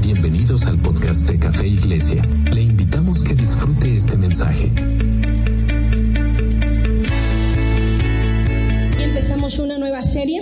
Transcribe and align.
Bienvenidos 0.00 0.66
al 0.66 0.78
podcast 0.80 1.28
de 1.28 1.40
Café 1.40 1.66
Iglesia. 1.66 2.22
Le 2.52 2.62
invitamos 2.62 3.24
que 3.24 3.34
disfrute 3.34 3.96
este 3.96 4.16
mensaje. 4.16 4.70
Empezamos 9.00 9.58
una 9.58 9.76
nueva 9.76 10.02
serie. 10.02 10.40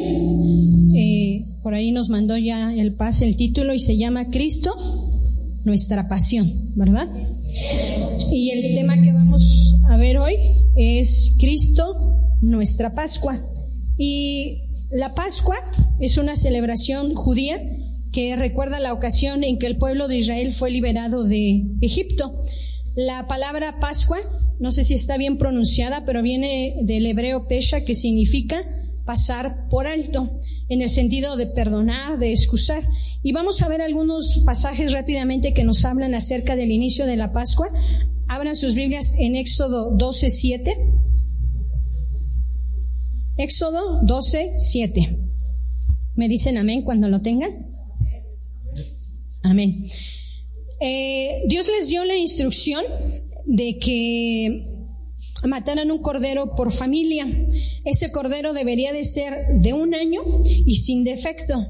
Eh, 0.95 1.47
por 1.63 1.73
ahí 1.73 1.91
nos 1.91 2.11
mandó 2.11 2.37
ya 2.37 2.75
el 2.75 2.93
pase 2.93 3.27
el 3.27 3.39
título 3.39 3.73
y 3.73 3.79
se 3.79 3.97
llama 3.97 4.29
Cristo, 4.29 4.75
nuestra 5.65 6.09
pasión, 6.09 6.73
¿verdad? 6.75 7.09
Y 8.31 8.51
el 8.51 8.75
tema 8.75 9.01
que 9.01 9.13
vamos 9.13 9.77
a 9.89 9.97
ver 9.97 10.19
hoy 10.19 10.37
es 10.77 11.37
Cristo, 11.39 12.19
nuestra 12.41 12.95
Pascua. 12.95 13.41
Y 13.99 14.63
la 14.91 15.15
Pascua 15.15 15.57
es 16.01 16.19
una 16.19 16.37
celebración 16.37 17.15
judía 17.15 17.61
que 18.13 18.37
recuerda 18.37 18.81
la 18.81 18.93
ocasión 18.93 19.43
en 19.45 19.59
que 19.59 19.67
el 19.67 19.79
pueblo 19.79 20.09
de 20.09 20.19
Israel 20.19 20.53
fue 20.53 20.71
liberado 20.71 21.25
de 21.25 21.65
Egipto. 21.81 22.45
La 22.95 23.27
palabra 23.27 23.81
Pascua, 23.81 24.19
no 24.61 24.71
sé 24.71 24.85
si 24.85 24.95
está 24.95 25.17
bien 25.17 25.39
pronunciada, 25.39 26.05
pero 26.05 26.23
viene 26.23 26.77
del 26.83 27.07
hebreo 27.07 27.49
pesha, 27.49 27.85
que 27.85 27.95
significa 27.95 28.63
pasar 29.05 29.69
por 29.69 29.87
alto, 29.87 30.41
en 30.69 30.83
el 30.83 30.89
sentido 30.89 31.37
de 31.37 31.47
perdonar, 31.47 32.19
de 32.19 32.33
excusar. 32.33 32.87
Y 33.23 33.33
vamos 33.33 33.63
a 33.63 33.69
ver 33.69 33.83
algunos 33.83 34.43
pasajes 34.45 34.93
rápidamente 34.93 35.55
que 35.55 35.65
nos 35.65 35.85
hablan 35.85 36.15
acerca 36.15 36.57
del 36.57 36.71
inicio 36.71 37.07
de 37.07 37.17
la 37.17 37.33
Pascua. 37.33 37.69
Abran 38.29 38.57
sus 38.57 38.75
Biblias 38.75 39.15
en 39.19 39.37
Éxodo 39.37 39.91
12, 39.97 40.31
7. 40.31 40.77
Éxodo 43.37 44.03
12, 44.03 44.55
7. 44.57 45.19
¿Me 46.15 46.29
dicen 46.29 46.59
amén 46.59 46.83
cuando 46.83 47.09
lo 47.09 47.21
tengan? 47.21 47.51
Amén. 49.43 49.85
Eh, 50.81 51.43
Dios 51.47 51.67
les 51.69 51.89
dio 51.89 52.05
la 52.05 52.17
instrucción 52.17 52.85
de 53.47 53.79
que 53.79 54.72
mataran 55.45 55.91
un 55.91 56.01
cordero 56.01 56.55
por 56.55 56.73
familia. 56.73 57.27
Ese 57.85 58.11
cordero 58.11 58.53
debería 58.53 58.93
de 58.93 59.05
ser 59.05 59.35
de 59.61 59.73
un 59.73 59.95
año 59.95 60.23
y 60.45 60.77
sin 60.77 61.05
defecto. 61.05 61.67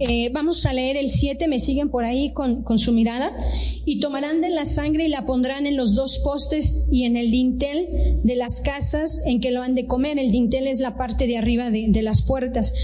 Eh, 0.00 0.28
vamos 0.32 0.66
a 0.66 0.72
leer 0.72 0.96
el 0.96 1.08
7, 1.08 1.46
me 1.46 1.60
siguen 1.60 1.88
por 1.88 2.04
ahí 2.04 2.32
con, 2.32 2.64
con, 2.64 2.78
su 2.78 2.92
mirada. 2.92 3.36
Y 3.84 4.00
tomarán 4.00 4.40
de 4.40 4.50
la 4.50 4.64
sangre 4.64 5.06
y 5.06 5.08
la 5.08 5.24
pondrán 5.24 5.66
en 5.66 5.76
los 5.76 5.94
dos 5.94 6.18
postes 6.24 6.88
y 6.90 7.04
en 7.04 7.16
el 7.16 7.30
dintel 7.30 8.20
de 8.24 8.34
las 8.34 8.60
casas 8.60 9.22
en 9.26 9.40
que 9.40 9.50
lo 9.52 9.62
han 9.62 9.74
de 9.74 9.86
comer. 9.86 10.18
El 10.18 10.32
dintel 10.32 10.66
es 10.66 10.80
la 10.80 10.96
parte 10.96 11.26
de 11.26 11.38
arriba 11.38 11.70
de, 11.70 11.86
de 11.88 12.02
las 12.02 12.22
puertas. 12.22 12.74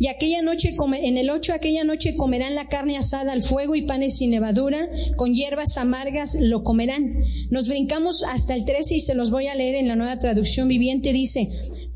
Y 0.00 0.06
aquella 0.06 0.42
noche, 0.42 0.76
en 1.02 1.16
el 1.16 1.30
ocho, 1.30 1.52
aquella 1.52 1.82
noche 1.82 2.14
comerán 2.14 2.54
la 2.54 2.68
carne 2.68 2.96
asada 2.96 3.32
al 3.32 3.42
fuego 3.42 3.74
y 3.74 3.82
panes 3.82 4.16
sin 4.18 4.30
levadura, 4.30 4.88
con 5.16 5.34
hierbas 5.34 5.76
amargas 5.76 6.36
lo 6.40 6.62
comerán. 6.62 7.20
Nos 7.50 7.68
brincamos 7.68 8.22
hasta 8.22 8.54
el 8.54 8.64
13 8.64 8.94
y 8.94 9.00
se 9.00 9.16
los 9.16 9.32
voy 9.32 9.48
a 9.48 9.56
leer 9.56 9.74
en 9.74 9.88
la 9.88 9.96
nueva 9.96 10.20
traducción 10.20 10.68
viviente. 10.68 11.12
Dice, 11.12 11.48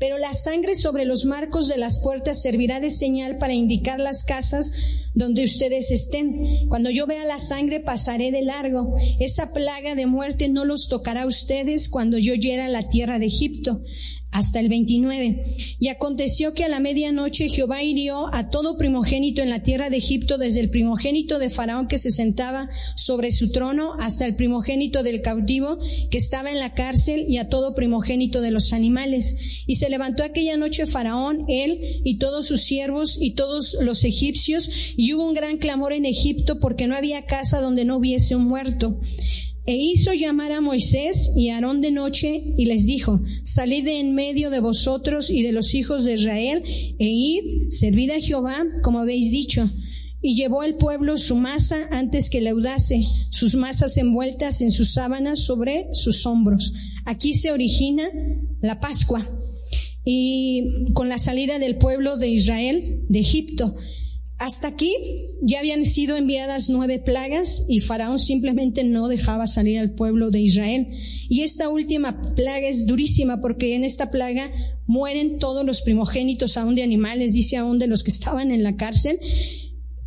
pero 0.03 0.17
la 0.17 0.33
sangre 0.33 0.75
sobre 0.75 1.05
los 1.05 1.23
marcos 1.23 1.69
de 1.69 1.77
las 1.77 2.01
puertas 2.01 2.41
servirá 2.41 2.81
de 2.81 2.89
señal 2.89 3.37
para 3.37 3.53
indicar 3.53 4.01
las 4.01 4.25
casas 4.25 5.09
donde 5.13 5.45
ustedes 5.45 5.91
estén. 5.91 6.67
Cuando 6.67 6.89
yo 6.89 7.07
vea 7.07 7.23
la 7.23 7.37
sangre 7.37 7.79
pasaré 7.79 8.29
de 8.29 8.41
largo. 8.41 8.95
Esa 9.21 9.53
plaga 9.53 9.95
de 9.95 10.05
muerte 10.05 10.49
no 10.49 10.65
los 10.65 10.89
tocará 10.89 11.21
a 11.21 11.25
ustedes 11.25 11.87
cuando 11.87 12.17
yo 12.17 12.33
hiera 12.33 12.67
la 12.67 12.85
tierra 12.85 13.17
de 13.17 13.27
Egipto 13.27 13.81
hasta 14.33 14.59
el 14.59 14.67
29. 14.67 15.43
Y 15.79 15.87
aconteció 15.87 16.53
que 16.53 16.65
a 16.65 16.67
la 16.67 16.79
medianoche 16.79 17.49
Jehová 17.49 17.83
hirió 17.83 18.33
a 18.33 18.49
todo 18.49 18.77
primogénito 18.77 19.41
en 19.41 19.49
la 19.49 19.63
tierra 19.63 19.89
de 19.89 19.97
Egipto, 19.97 20.37
desde 20.37 20.59
el 20.59 20.69
primogénito 20.69 21.39
de 21.39 21.49
Faraón 21.49 21.87
que 21.87 21.99
se 21.99 22.11
sentaba 22.11 22.69
sobre 22.95 23.31
su 23.31 23.51
trono, 23.51 23.93
hasta 23.99 24.25
el 24.25 24.35
primogénito 24.35 25.03
del 25.03 25.21
cautivo 25.21 25.77
que 26.09 26.17
estaba 26.17 26.51
en 26.51 26.59
la 26.59 26.73
cárcel, 26.73 27.25
y 27.29 27.37
a 27.37 27.47
todo 27.47 27.75
primogénito 27.75 28.41
de 28.41 28.51
los 28.51 28.73
animales. 28.73 29.63
Y 29.67 29.75
se 29.75 29.89
levantó 29.89 30.23
aquella 30.23 30.57
noche 30.57 30.85
Faraón, 30.87 31.45
él 31.47 32.01
y 32.03 32.17
todos 32.17 32.47
sus 32.47 32.61
siervos 32.61 33.17
y 33.21 33.35
todos 33.35 33.77
los 33.81 34.03
egipcios, 34.03 34.69
y 34.97 35.13
hubo 35.13 35.27
un 35.27 35.35
gran 35.35 35.57
clamor 35.57 35.93
en 35.93 36.05
Egipto 36.05 36.59
porque 36.59 36.87
no 36.87 36.95
había 36.95 37.25
casa 37.25 37.61
donde 37.61 37.85
no 37.85 37.97
hubiese 37.97 38.35
un 38.35 38.45
muerto. 38.45 38.99
E 39.65 39.75
hizo 39.77 40.13
llamar 40.13 40.51
a 40.51 40.59
Moisés 40.59 41.31
y 41.37 41.49
a 41.49 41.55
Aarón 41.55 41.79
de 41.79 41.91
noche 41.91 42.53
y 42.57 42.65
les 42.65 42.85
dijo, 42.85 43.21
salid 43.43 43.85
de 43.85 43.99
en 43.99 44.13
medio 44.13 44.49
de 44.49 44.59
vosotros 44.59 45.29
y 45.29 45.41
de 45.41 45.53
los 45.53 45.73
hijos 45.73 46.03
de 46.03 46.15
Israel 46.15 46.63
e 46.99 47.07
id, 47.07 47.69
servid 47.69 48.11
a 48.11 48.19
Jehová 48.19 48.61
como 48.83 48.99
habéis 48.99 49.31
dicho. 49.31 49.69
Y 50.21 50.35
llevó 50.35 50.63
el 50.63 50.75
pueblo 50.75 51.17
su 51.17 51.35
masa 51.35 51.87
antes 51.91 52.29
que 52.29 52.41
leudase, 52.41 53.01
sus 53.29 53.55
masas 53.55 53.97
envueltas 53.97 54.61
en 54.61 54.71
sus 54.71 54.93
sábanas 54.93 55.39
sobre 55.39 55.87
sus 55.93 56.25
hombros. 56.25 56.73
Aquí 57.05 57.33
se 57.33 57.51
origina 57.51 58.09
la 58.61 58.79
Pascua. 58.79 59.25
Y 60.05 60.91
con 60.93 61.07
la 61.07 61.17
salida 61.17 61.59
del 61.59 61.77
pueblo 61.77 62.17
de 62.17 62.27
Israel 62.27 63.05
de 63.07 63.19
Egipto, 63.19 63.75
hasta 64.39 64.67
aquí 64.67 64.93
ya 65.41 65.59
habían 65.59 65.85
sido 65.85 66.17
enviadas 66.17 66.69
nueve 66.69 66.99
plagas 66.99 67.65
y 67.69 67.79
Faraón 67.79 68.17
simplemente 68.17 68.83
no 68.83 69.07
dejaba 69.07 69.47
salir 69.47 69.79
al 69.79 69.91
pueblo 69.91 70.31
de 70.31 70.41
Israel. 70.41 70.87
Y 71.29 71.41
esta 71.41 71.69
última 71.69 72.21
plaga 72.35 72.67
es 72.67 72.85
durísima 72.85 73.41
porque 73.41 73.75
en 73.75 73.83
esta 73.83 74.11
plaga 74.11 74.51
mueren 74.85 75.39
todos 75.39 75.65
los 75.65 75.81
primogénitos 75.81 76.57
aún 76.57 76.75
de 76.75 76.83
animales, 76.83 77.33
dice 77.33 77.57
aún 77.57 77.79
de 77.79 77.87
los 77.87 78.03
que 78.03 78.11
estaban 78.11 78.51
en 78.51 78.63
la 78.63 78.75
cárcel. 78.75 79.19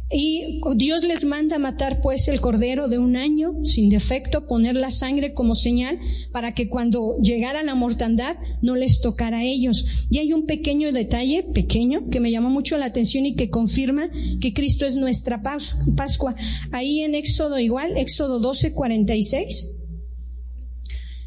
Y 0.08 0.60
Dios 0.76 1.02
les 1.02 1.24
manda 1.24 1.58
matar 1.58 2.00
pues 2.00 2.28
el 2.28 2.40
cordero 2.40 2.86
de 2.86 2.98
un 2.98 3.16
año 3.16 3.64
sin 3.64 3.88
defecto, 3.88 4.46
poner 4.46 4.76
la 4.76 4.92
sangre 4.92 5.34
como 5.34 5.56
señal 5.56 5.98
para 6.30 6.54
que 6.54 6.68
cuando 6.68 7.16
llegara 7.20 7.64
la 7.64 7.74
mortandad 7.74 8.36
no 8.62 8.76
les 8.76 9.00
tocara 9.00 9.38
a 9.38 9.44
ellos. 9.44 10.06
Y 10.08 10.18
hay 10.18 10.32
un 10.32 10.46
pequeño 10.46 10.92
detalle, 10.92 11.42
pequeño, 11.42 12.08
que 12.08 12.20
me 12.20 12.30
llamó 12.30 12.50
mucho 12.50 12.78
la 12.78 12.86
atención 12.86 13.26
y 13.26 13.34
que 13.34 13.50
confirma 13.50 14.08
que 14.40 14.52
Cristo 14.52 14.86
es 14.86 14.96
nuestra 14.96 15.42
Pascua. 15.42 16.36
Ahí 16.70 17.00
en 17.00 17.16
Éxodo 17.16 17.58
igual, 17.58 17.96
Éxodo 17.96 18.38
12, 18.38 18.72
46. 18.72 19.72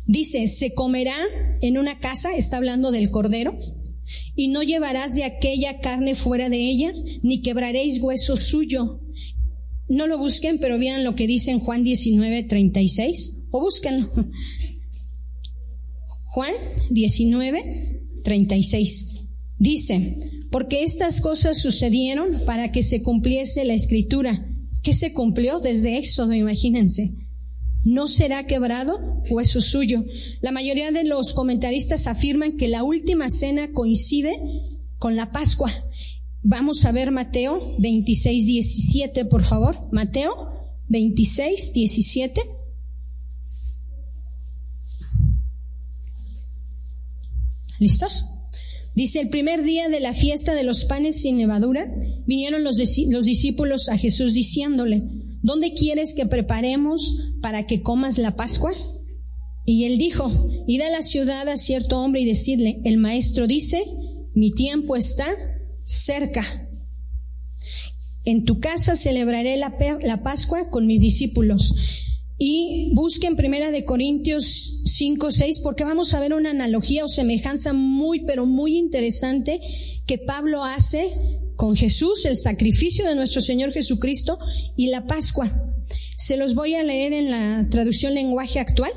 Dice, 0.06 0.48
se 0.48 0.74
comerá 0.74 1.18
en 1.62 1.78
una 1.78 2.00
casa, 2.00 2.36
está 2.36 2.58
hablando 2.58 2.92
del 2.92 3.12
cordero, 3.12 3.56
y 4.36 4.47
no 4.50 4.64
llevarás 4.64 5.16
de 5.16 5.24
aquella 5.24 5.80
carne 5.80 6.16
fuera 6.16 6.50
de 6.50 6.58
ella, 6.58 6.94
ni 7.22 7.42
quebraréis 7.42 8.02
hueso 8.02 8.36
suyo. 8.38 9.02
No 9.88 10.08
lo 10.08 10.18
busquen, 10.18 10.59
pero 10.59 10.78
vean 10.78 11.03
lo 11.03 11.16
que 11.16 11.28
dice 11.28 11.52
en 11.52 11.59
Juan 11.59 11.84
19, 11.84 12.44
36, 12.44 13.46
o 13.52 13.62
búsquenlo. 13.62 14.09
Juan 16.25 16.53
19, 16.92 18.03
36. 18.24 19.25
Dice, 19.58 20.19
porque 20.52 20.84
estas 20.84 21.22
cosas 21.22 21.58
sucedieron 21.58 22.30
para 22.46 22.72
que 22.72 22.84
se 22.84 23.02
cumpliese 23.02 23.66
la 23.66 23.74
escritura. 23.74 24.46
que 24.81 24.94
se 24.94 25.12
cumplió 25.12 25.59
desde 25.59 25.98
Éxodo? 25.98 26.34
Imagínense 26.34 27.29
no 27.84 28.08
será 28.08 28.46
quebrado 28.46 29.22
hueso 29.30 29.62
suyo. 29.62 30.04
La 30.42 30.52
mayoría 30.52 30.92
de 30.92 31.04
los 31.04 31.34
comentaristas 31.34 32.08
afirman 32.08 32.58
que 32.58 32.68
la 32.68 32.84
última 32.84 33.30
cena 33.30 33.72
coincide 33.72 34.32
con 34.98 35.16
la 35.16 35.32
Pascua. 35.32 35.72
Vamos 36.42 36.86
a 36.86 36.92
ver 36.92 37.12
Mateo 37.12 37.76
26, 37.80 38.46
17, 38.46 39.26
por 39.26 39.44
favor. 39.44 39.78
Mateo 39.92 40.50
26, 40.88 41.74
17. 41.74 42.42
¿Listos? 47.80 48.26
Dice, 48.96 49.22
el 49.22 49.30
primer 49.30 49.64
día 49.64 49.88
de 49.88 50.02
la 50.02 50.14
fiesta 50.14 50.54
de 50.54 50.64
los 50.64 50.84
panes 50.84 51.22
sin 51.22 51.38
levadura, 51.38 51.90
vinieron 52.25 52.64
los, 52.66 52.78
los 53.08 53.25
discípulos 53.25 53.88
a 53.88 53.98
Jesús 53.98 54.34
diciéndole, 54.34 55.04
¿dónde 55.41 55.74
quieres 55.74 56.13
que 56.13 56.25
preparemos 56.25 57.33
para 57.41 57.65
que 57.65 57.81
comas 57.81 58.18
la 58.18 58.36
Pascua? 58.36 58.71
Y 59.65 59.86
él 59.86 59.97
dijo, 59.97 60.31
id 60.68 60.81
a 60.81 60.89
la 60.89 61.01
ciudad 61.01 61.47
a 61.47 61.57
cierto 61.57 62.00
hombre 62.00 62.21
y 62.21 62.25
decirle, 62.25 62.81
el 62.86 62.97
maestro 62.97 63.45
dice, 63.45 63.83
mi 64.33 64.51
tiempo 64.51 64.95
está 64.95 65.27
cerca. 65.83 66.69
En 68.25 68.45
tu 68.45 68.59
casa 68.59 68.95
celebraré 68.95 69.57
la, 69.57 69.75
la 70.01 70.24
Pascua 70.24 70.69
con 70.69 70.88
mis 70.88 71.01
discípulos. 71.01 71.74
Y 72.38 72.91
busquen 72.94 73.36
Primera 73.36 73.69
de 73.69 73.83
Corintios 73.83 74.81
5, 74.86 75.30
6, 75.30 75.59
porque 75.59 75.83
vamos 75.83 76.13
a 76.13 76.19
ver 76.19 76.33
una 76.33 76.51
analogía 76.51 77.03
o 77.03 77.09
semejanza 77.09 77.74
muy, 77.74 78.21
pero 78.21 78.45
muy 78.45 78.77
interesante 78.77 79.59
que 80.07 80.18
Pablo 80.18 80.63
hace 80.63 81.09
con 81.60 81.76
Jesús, 81.76 82.26
el 82.26 82.38
sacrificio 82.38 83.06
de 83.06 83.16
nuestro 83.16 83.42
Señor 83.42 83.74
Jesucristo 83.74 84.40
y 84.78 84.88
la 84.88 85.06
Pascua. 85.08 85.76
Se 86.16 86.38
los 86.38 86.56
voy 86.56 86.76
a 86.76 86.84
leer 86.84 87.12
en 87.12 87.32
la 87.32 87.68
traducción 87.70 88.14
lenguaje 88.14 88.60
actual. 88.60 88.94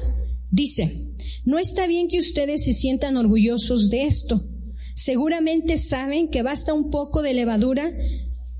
Dice, 0.48 1.08
no 1.44 1.58
está 1.58 1.88
bien 1.88 2.06
que 2.06 2.20
ustedes 2.20 2.64
se 2.64 2.72
sientan 2.72 3.16
orgullosos 3.16 3.90
de 3.90 4.04
esto. 4.04 4.48
Seguramente 4.94 5.76
saben 5.76 6.28
que 6.28 6.42
basta 6.42 6.72
un 6.72 6.90
poco 6.90 7.20
de 7.20 7.34
levadura 7.34 7.92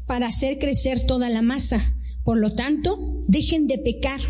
para 0.09 0.27
hacer 0.27 0.59
crecer 0.59 1.07
toda 1.07 1.31
la 1.31 1.43
masa. 1.43 1.81
Por 2.25 2.39
lo 2.39 2.55
tanto, 2.55 3.25
dejen 3.27 3.67
de 3.67 3.79
pecar. 3.79 4.21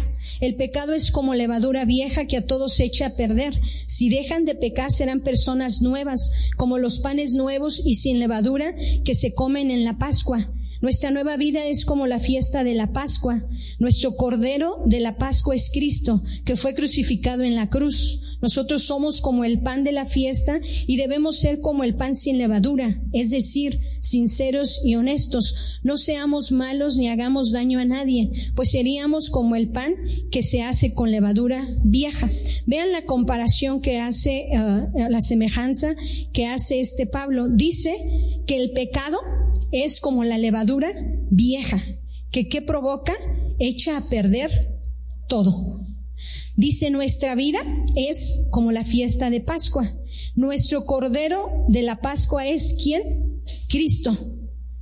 El 0.40 0.56
pecado 0.56 0.94
es 0.94 1.10
como 1.10 1.34
levadura 1.34 1.84
vieja 1.84 2.26
que 2.26 2.36
a 2.36 2.46
todos 2.46 2.80
echa 2.80 3.06
a 3.06 3.16
perder. 3.16 3.60
Si 3.86 4.08
dejan 4.08 4.44
de 4.44 4.54
pecar 4.54 4.90
serán 4.90 5.20
personas 5.20 5.82
nuevas, 5.82 6.50
como 6.56 6.78
los 6.78 7.00
panes 7.00 7.34
nuevos 7.34 7.82
y 7.84 7.96
sin 7.96 8.18
levadura 8.18 8.74
que 9.04 9.14
se 9.14 9.34
comen 9.34 9.70
en 9.70 9.84
la 9.84 9.98
Pascua. 9.98 10.50
Nuestra 10.82 11.12
nueva 11.12 11.36
vida 11.36 11.64
es 11.64 11.84
como 11.84 12.08
la 12.08 12.18
fiesta 12.18 12.64
de 12.64 12.74
la 12.74 12.92
Pascua. 12.92 13.46
Nuestro 13.78 14.16
Cordero 14.16 14.82
de 14.84 14.98
la 14.98 15.16
Pascua 15.16 15.54
es 15.54 15.70
Cristo, 15.70 16.24
que 16.44 16.56
fue 16.56 16.74
crucificado 16.74 17.44
en 17.44 17.54
la 17.54 17.70
cruz. 17.70 18.20
Nosotros 18.42 18.82
somos 18.82 19.20
como 19.20 19.44
el 19.44 19.60
pan 19.60 19.84
de 19.84 19.92
la 19.92 20.06
fiesta 20.06 20.60
y 20.88 20.96
debemos 20.96 21.38
ser 21.38 21.60
como 21.60 21.84
el 21.84 21.94
pan 21.94 22.16
sin 22.16 22.36
levadura, 22.36 23.00
es 23.12 23.30
decir, 23.30 23.78
sinceros 24.00 24.80
y 24.84 24.96
honestos. 24.96 25.78
No 25.84 25.96
seamos 25.96 26.50
malos 26.50 26.96
ni 26.96 27.08
hagamos 27.08 27.52
daño 27.52 27.78
a 27.78 27.84
nadie, 27.84 28.32
pues 28.56 28.72
seríamos 28.72 29.30
como 29.30 29.54
el 29.54 29.68
pan 29.68 29.94
que 30.32 30.42
se 30.42 30.62
hace 30.62 30.94
con 30.94 31.12
levadura 31.12 31.64
vieja. 31.84 32.28
Vean 32.66 32.90
la 32.90 33.04
comparación 33.04 33.82
que 33.82 34.00
hace, 34.00 34.48
uh, 34.52 34.98
la 35.08 35.20
semejanza 35.20 35.94
que 36.32 36.48
hace 36.48 36.80
este 36.80 37.06
Pablo. 37.06 37.46
Dice 37.48 37.94
que 38.48 38.56
el 38.56 38.72
pecado 38.72 39.18
es 39.70 40.00
como 40.00 40.24
la 40.24 40.38
levadura 40.38 40.71
vieja, 41.30 41.82
que 42.30 42.48
¿qué 42.48 42.62
provoca? 42.62 43.14
Echa 43.58 43.96
a 43.96 44.08
perder 44.08 44.80
todo. 45.28 45.80
Dice, 46.56 46.90
nuestra 46.90 47.34
vida 47.34 47.60
es 47.96 48.48
como 48.50 48.72
la 48.72 48.84
fiesta 48.84 49.30
de 49.30 49.40
Pascua. 49.40 49.94
Nuestro 50.34 50.84
Cordero 50.84 51.50
de 51.68 51.82
la 51.82 52.00
Pascua 52.00 52.46
es 52.46 52.76
¿quién? 52.82 53.42
Cristo, 53.68 54.16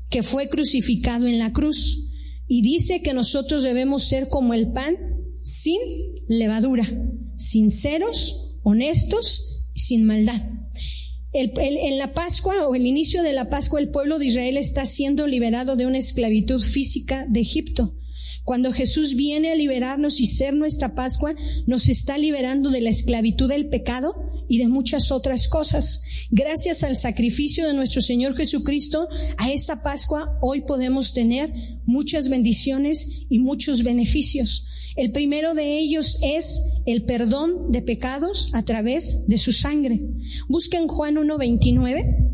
que 0.09 0.23
fue 0.23 0.49
crucificado 0.49 1.27
en 1.27 1.39
la 1.39 1.53
cruz. 1.53 2.11
Y 2.49 2.63
dice 2.63 3.03
que 3.03 3.15
nosotros 3.15 3.63
debemos 3.63 4.05
ser 4.05 4.29
como 4.29 4.55
el 4.55 4.73
pan 4.73 4.97
sin 5.43 5.79
levadura, 6.29 6.85
sinceros, 7.37 8.59
honestos, 8.63 9.63
sin 9.75 10.05
maldad 10.05 10.60
en 11.32 11.99
la 11.99 12.12
Pascua 12.12 12.67
o 12.67 12.75
el 12.75 12.87
inicio 12.87 13.23
de 13.23 13.32
la 13.32 13.49
Pascua, 13.49 13.81
el 13.81 13.91
pueblo 13.91 14.19
de 14.19 14.27
Israel 14.27 14.56
está 14.56 14.85
siendo 14.85 15.27
liberado 15.27 15.77
de 15.77 15.87
una 15.87 15.99
esclavitud 15.99 16.61
física 16.61 17.27
de 17.29 17.41
Egipto. 17.41 18.00
Cuando 18.45 18.73
Jesús 18.73 19.15
viene 19.15 19.51
a 19.51 19.55
liberarnos 19.55 20.21
y 20.21 20.27
ser 20.27 20.55
nuestra 20.55 20.95
Pascua, 20.95 21.35
nos 21.67 21.89
está 21.89 22.19
liberando 22.19 22.71
de 22.71 22.81
la 22.81 22.91
esclavitud 22.91 23.49
del 23.49 23.69
pecado 23.69 24.15
y 24.49 24.59
de 24.59 24.69
muchas 24.69 25.13
otras 25.13 25.49
cosas. 25.49 26.03
Gracias 26.31 26.83
al 26.83 26.97
sacrificio 26.97 27.67
de 27.67 27.75
nuestro 27.75 28.01
Señor 28.01 28.37
Jesucristo, 28.37 29.09
a 29.39 29.51
esa 29.51 29.83
Pascua 29.83 30.39
hoy 30.43 30.63
podemos 30.63 31.13
tener 31.13 31.53
muchas 31.87 32.29
bendiciones 32.29 33.27
y 33.29 33.39
muchos 33.39 33.85
beneficios. 33.85 34.67
El 34.97 35.13
primero 35.13 35.55
de 35.55 35.79
ellos 35.79 36.19
es 36.23 36.63
el 36.85 37.05
perdón 37.05 37.71
de 37.71 37.83
pecados 37.83 38.51
a 38.53 38.65
través 38.65 39.29
de 39.29 39.39
su 39.39 39.53
sangre. 39.53 40.01
Busquen 40.49 40.89
Juan 40.89 41.15
1.29. 41.15 42.30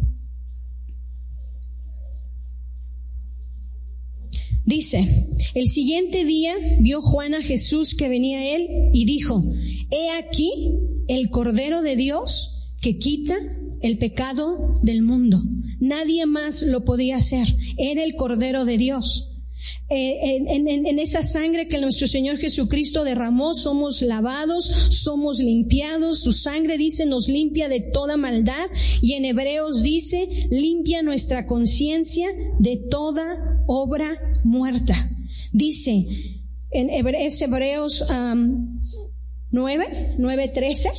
Dice, 4.66 5.28
el 5.54 5.68
siguiente 5.68 6.24
día 6.24 6.52
vio 6.80 7.00
Juan 7.00 7.34
a 7.34 7.42
Jesús 7.42 7.94
que 7.94 8.08
venía 8.08 8.40
a 8.40 8.56
él 8.56 8.68
y 8.92 9.04
dijo, 9.04 9.44
he 9.92 10.10
aquí 10.18 10.74
el 11.06 11.30
Cordero 11.30 11.82
de 11.82 11.94
Dios 11.94 12.72
que 12.80 12.98
quita 12.98 13.36
el 13.80 13.98
pecado 13.98 14.80
del 14.82 15.02
mundo. 15.02 15.40
Nadie 15.78 16.26
más 16.26 16.62
lo 16.62 16.84
podía 16.84 17.16
hacer. 17.16 17.46
Era 17.78 18.02
el 18.02 18.16
Cordero 18.16 18.64
de 18.64 18.76
Dios. 18.76 19.32
Eh, 19.88 20.44
en, 20.48 20.98
esa 20.98 21.22
sangre 21.22 21.68
que 21.68 21.80
nuestro 21.80 22.08
Señor 22.08 22.38
Jesucristo 22.38 23.04
derramó, 23.04 23.54
somos 23.54 24.02
lavados, 24.02 24.66
somos 24.90 25.38
limpiados. 25.38 26.20
Su 26.20 26.32
sangre 26.32 26.76
dice 26.76 27.06
nos 27.06 27.28
limpia 27.28 27.68
de 27.68 27.80
toda 27.80 28.16
maldad 28.16 28.66
y 29.00 29.12
en 29.12 29.24
Hebreos 29.24 29.82
dice 29.84 30.48
limpia 30.50 31.02
nuestra 31.02 31.46
conciencia 31.46 32.28
de 32.58 32.76
toda 32.90 33.62
obra 33.68 34.20
muerta. 34.46 35.10
Dice 35.52 36.06
en 36.70 36.90
Hebreos 36.90 38.04
9, 39.50 40.14
9, 40.18 40.48
13. 40.48 40.90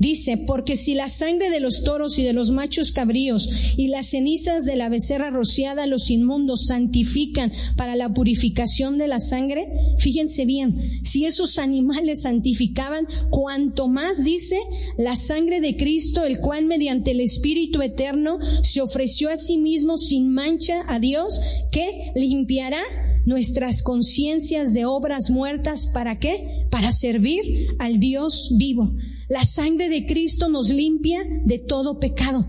Dice, 0.00 0.38
porque 0.46 0.76
si 0.76 0.94
la 0.94 1.10
sangre 1.10 1.50
de 1.50 1.60
los 1.60 1.84
toros 1.84 2.18
y 2.18 2.24
de 2.24 2.32
los 2.32 2.50
machos 2.52 2.90
cabríos 2.90 3.50
y 3.76 3.88
las 3.88 4.08
cenizas 4.08 4.64
de 4.64 4.74
la 4.74 4.88
becerra 4.88 5.28
rociada 5.28 5.86
los 5.86 6.10
inmundos 6.10 6.68
santifican 6.68 7.52
para 7.76 7.96
la 7.96 8.14
purificación 8.14 8.96
de 8.96 9.08
la 9.08 9.20
sangre, 9.20 9.68
fíjense 9.98 10.46
bien, 10.46 11.04
si 11.04 11.26
esos 11.26 11.58
animales 11.58 12.22
santificaban, 12.22 13.06
cuanto 13.28 13.88
más 13.88 14.24
dice 14.24 14.56
la 14.96 15.16
sangre 15.16 15.60
de 15.60 15.76
Cristo, 15.76 16.24
el 16.24 16.40
cual 16.40 16.64
mediante 16.64 17.10
el 17.10 17.20
Espíritu 17.20 17.82
eterno 17.82 18.38
se 18.62 18.80
ofreció 18.80 19.28
a 19.28 19.36
sí 19.36 19.58
mismo 19.58 19.98
sin 19.98 20.32
mancha 20.32 20.82
a 20.88 20.98
Dios, 20.98 21.38
que 21.70 22.10
limpiará 22.14 22.80
nuestras 23.26 23.82
conciencias 23.82 24.72
de 24.72 24.86
obras 24.86 25.30
muertas, 25.30 25.88
¿para 25.88 26.18
qué? 26.18 26.66
Para 26.70 26.90
servir 26.90 27.66
al 27.78 28.00
Dios 28.00 28.54
vivo. 28.56 28.94
La 29.30 29.44
sangre 29.44 29.88
de 29.88 30.06
Cristo 30.06 30.48
nos 30.48 30.70
limpia 30.70 31.22
de 31.44 31.60
todo 31.60 32.00
pecado. 32.00 32.44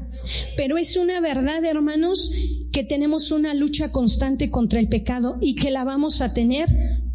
Pero 0.58 0.80
es 0.80 0.98
una 0.98 1.22
verdad, 1.22 1.64
hermanos, 1.64 2.32
que 2.72 2.84
tenemos 2.84 3.32
una 3.32 3.54
lucha 3.54 3.92
constante 3.92 4.50
contra 4.50 4.80
el 4.80 4.90
pecado 4.90 5.38
y 5.42 5.54
que 5.54 5.70
la 5.70 5.84
vamos 5.84 6.22
a 6.22 6.34
tener 6.34 6.68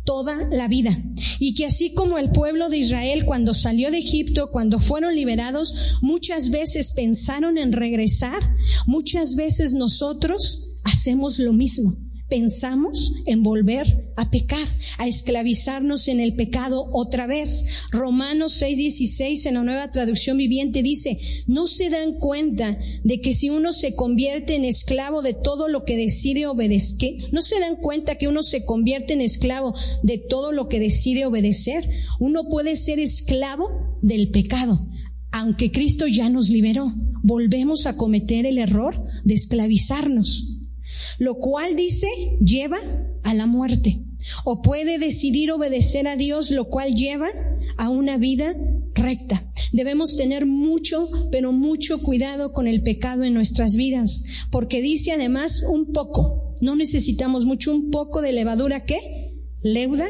toda 0.05 0.49
la 0.53 0.69
vida. 0.69 1.03
Y 1.41 1.57
que 1.57 1.67
así 1.67 1.93
como 1.95 2.17
el 2.17 2.31
pueblo 2.31 2.69
de 2.69 2.79
Israel 2.79 3.25
cuando 3.25 3.53
salió 3.55 3.91
de 3.91 3.99
Egipto, 3.99 4.53
cuando 4.53 4.79
fueron 4.79 5.17
liberados, 5.17 5.99
muchas 6.01 6.51
veces 6.51 6.93
pensaron 6.93 7.59
en 7.59 7.73
regresar, 7.73 8.41
muchas 8.87 9.35
veces 9.35 9.73
nosotros 9.73 10.77
hacemos 10.85 11.41
lo 11.41 11.53
mismo 11.53 12.06
pensamos 12.29 13.13
en 13.27 13.43
volver 13.43 14.13
a 14.17 14.31
pecar, 14.31 14.67
a 14.99 15.07
esclavizarnos 15.07 16.09
en 16.09 16.21
el 16.21 16.35
pecado 16.35 16.89
otra 16.93 17.27
vez. 17.27 17.65
Romanos 17.93 18.61
6:16 18.61 19.47
en 19.47 19.55
la 19.55 19.63
nueva 19.63 19.91
traducción 19.91 20.37
viviente 20.37 20.83
dice, 20.83 21.19
no 21.47 21.67
se 21.67 21.91
dan 21.91 22.15
cuenta 22.19 22.79
de 23.05 23.21
que 23.21 23.33
si 23.33 23.51
uno 23.51 23.73
se 23.73 23.95
convierte 23.95 24.57
en 24.57 24.65
esclavo 24.65 25.23
de 25.23 25.35
todo 25.35 25.69
lo 25.69 25.85
que 25.85 25.97
decide 25.97 26.47
obedecer, 26.47 27.17
no 27.33 27.43
se 27.43 27.61
dan 27.61 27.77
cuenta 27.77 28.17
que 28.17 28.29
uno 28.29 28.43
se 28.43 28.65
convierte 28.65 29.13
en 29.13 29.21
esclavo 29.21 29.75
de 30.03 30.19
todo 30.19 30.53
lo 30.53 30.69
que 30.69 30.81
decide 30.81 31.27
obedecer. 31.27 31.89
Uno 32.19 32.49
puede 32.49 32.77
ser 32.77 32.99
esclavo 32.99 33.99
del 34.03 34.31
pecado. 34.31 34.89
Aunque 35.33 35.71
Cristo 35.71 36.07
ya 36.07 36.31
nos 36.31 36.49
liberó, 36.49 36.95
volvemos 37.23 37.87
a 37.87 37.97
cometer 37.97 38.47
el 38.47 38.59
error 38.59 39.05
de 39.25 39.35
esclavizarnos 39.35 40.56
lo 41.19 41.37
cual 41.37 41.77
dice 41.77 42.07
lleva 42.45 42.79
a 43.23 43.35
la 43.35 43.47
muerte. 43.47 44.03
O 44.45 44.61
puede 44.63 44.99
decidir 44.99 45.53
obedecer 45.53 46.09
a 46.09 46.17
Dios, 46.17 46.51
lo 46.51 46.69
cual 46.69 46.95
lleva 46.95 47.29
a 47.77 47.89
una 47.89 48.19
vida 48.19 48.57
recta. 48.95 49.51
Debemos 49.73 50.17
tener 50.17 50.47
mucho, 50.47 51.09
pero 51.31 51.53
mucho 51.53 52.03
cuidado 52.03 52.53
con 52.53 52.67
el 52.67 52.83
pecado 52.83 53.25
en 53.25 53.35
nuestras 53.35 53.77
vidas, 53.77 54.25
porque 54.51 54.81
dice 54.81 55.13
además 55.13 55.63
un 55.69 55.93
poco, 55.93 56.55
no 56.61 56.75
necesitamos 56.77 57.45
mucho, 57.45 57.73
un 57.73 57.91
poco 57.91 58.21
de 58.21 58.33
levadura 58.33 58.85
que 58.85 59.35
leuda 59.63 60.09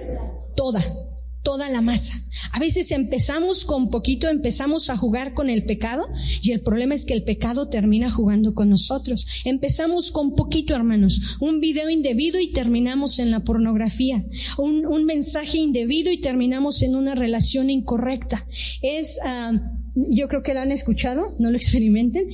toda 0.54 1.05
toda 1.46 1.70
la 1.70 1.80
masa. 1.80 2.20
A 2.50 2.58
veces 2.58 2.90
empezamos 2.90 3.64
con 3.64 3.88
poquito, 3.88 4.28
empezamos 4.28 4.90
a 4.90 4.96
jugar 4.96 5.32
con 5.32 5.48
el 5.48 5.64
pecado 5.64 6.04
y 6.42 6.50
el 6.50 6.60
problema 6.60 6.92
es 6.92 7.04
que 7.04 7.14
el 7.14 7.22
pecado 7.22 7.68
termina 7.68 8.10
jugando 8.10 8.52
con 8.52 8.68
nosotros. 8.68 9.44
Empezamos 9.44 10.10
con 10.10 10.34
poquito, 10.34 10.74
hermanos, 10.74 11.36
un 11.38 11.60
video 11.60 11.88
indebido 11.88 12.40
y 12.40 12.50
terminamos 12.50 13.20
en 13.20 13.30
la 13.30 13.44
pornografía, 13.44 14.26
un, 14.58 15.04
mensaje 15.04 15.58
indebido 15.58 16.10
y 16.10 16.18
terminamos 16.18 16.82
en 16.82 16.96
una 16.96 17.14
relación 17.14 17.70
incorrecta. 17.70 18.44
Es, 18.82 19.20
ah, 19.24 19.52
yo 19.94 20.26
creo 20.26 20.42
que 20.42 20.52
lo 20.52 20.58
han 20.58 20.72
escuchado, 20.72 21.36
no 21.38 21.52
lo 21.52 21.56
experimenten, 21.56 22.28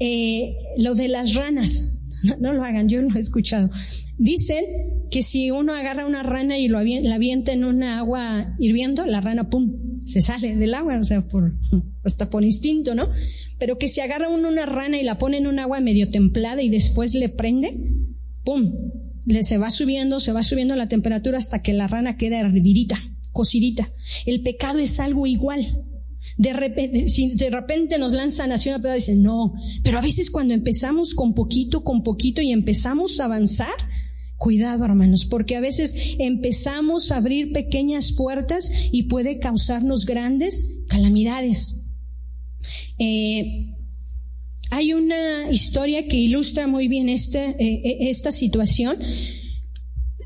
eh, 0.00 0.56
lo 0.76 0.96
de 0.96 1.06
las 1.06 1.34
ranas. 1.34 1.95
No 2.40 2.52
lo 2.52 2.64
hagan, 2.64 2.88
yo 2.88 3.00
lo 3.00 3.14
he 3.14 3.18
escuchado. 3.18 3.70
Dicen 4.18 4.64
que 5.10 5.22
si 5.22 5.50
uno 5.50 5.74
agarra 5.74 6.06
una 6.06 6.22
rana 6.22 6.58
y 6.58 6.68
la 6.68 6.80
avienta 7.14 7.52
en 7.52 7.64
una 7.64 7.98
agua 7.98 8.54
hirviendo, 8.58 9.04
la 9.04 9.20
rana, 9.20 9.50
pum, 9.50 10.00
se 10.00 10.22
sale 10.22 10.56
del 10.56 10.74
agua, 10.74 10.98
o 10.98 11.04
sea, 11.04 11.20
por, 11.22 11.54
hasta 12.04 12.30
por 12.30 12.44
instinto, 12.44 12.94
¿no? 12.94 13.10
Pero 13.58 13.78
que 13.78 13.88
si 13.88 14.00
agarra 14.00 14.28
uno 14.28 14.48
una 14.48 14.64
rana 14.64 14.98
y 14.98 15.04
la 15.04 15.18
pone 15.18 15.36
en 15.36 15.46
un 15.46 15.58
agua 15.58 15.80
medio 15.80 16.10
templada 16.10 16.62
y 16.62 16.70
después 16.70 17.14
le 17.14 17.28
prende, 17.28 17.76
pum, 18.44 18.72
le 19.26 19.42
se 19.42 19.58
va 19.58 19.70
subiendo, 19.70 20.20
se 20.20 20.32
va 20.32 20.42
subiendo 20.42 20.76
la 20.76 20.88
temperatura 20.88 21.36
hasta 21.36 21.62
que 21.62 21.72
la 21.72 21.88
rana 21.88 22.16
queda 22.16 22.40
hervidita, 22.40 22.96
cocidita. 23.32 23.92
El 24.24 24.42
pecado 24.42 24.78
es 24.78 25.00
algo 25.00 25.26
igual. 25.26 25.84
De 26.36 26.52
repente, 26.52 27.08
si 27.08 27.34
de 27.34 27.50
repente 27.50 27.98
nos 27.98 28.12
lanzan 28.12 28.52
hacia 28.52 28.74
una 28.74 28.82
pedada, 28.82 28.96
dicen, 28.96 29.22
no, 29.22 29.54
pero 29.82 29.98
a 29.98 30.02
veces 30.02 30.30
cuando 30.30 30.52
empezamos 30.52 31.14
con 31.14 31.34
poquito, 31.34 31.82
con 31.82 32.02
poquito 32.02 32.42
y 32.42 32.52
empezamos 32.52 33.20
a 33.20 33.24
avanzar, 33.24 33.74
Cuidado, 34.38 34.84
hermanos, 34.84 35.24
porque 35.24 35.56
a 35.56 35.60
veces 35.60 35.94
empezamos 36.18 37.10
a 37.10 37.16
abrir 37.16 37.52
pequeñas 37.52 38.12
puertas 38.12 38.70
y 38.92 39.04
puede 39.04 39.38
causarnos 39.38 40.04
grandes 40.04 40.82
calamidades. 40.88 41.86
Eh, 42.98 43.74
hay 44.70 44.92
una 44.92 45.50
historia 45.50 46.06
que 46.06 46.16
ilustra 46.16 46.66
muy 46.66 46.86
bien 46.86 47.08
esta, 47.08 47.42
eh, 47.48 47.56
eh, 47.58 47.96
esta 48.10 48.30
situación. 48.30 48.98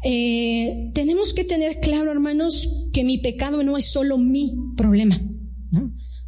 tenemos 0.02 1.33
que 1.35 1.45
tener 1.45 1.79
claro, 1.79 2.11
hermanos, 2.11 2.88
que 2.93 3.05
mi 3.05 3.19
pecado 3.19 3.62
no 3.62 3.76
es 3.76 3.93
solo 3.93 4.19
mi 4.19 4.55
problema. 4.76 5.21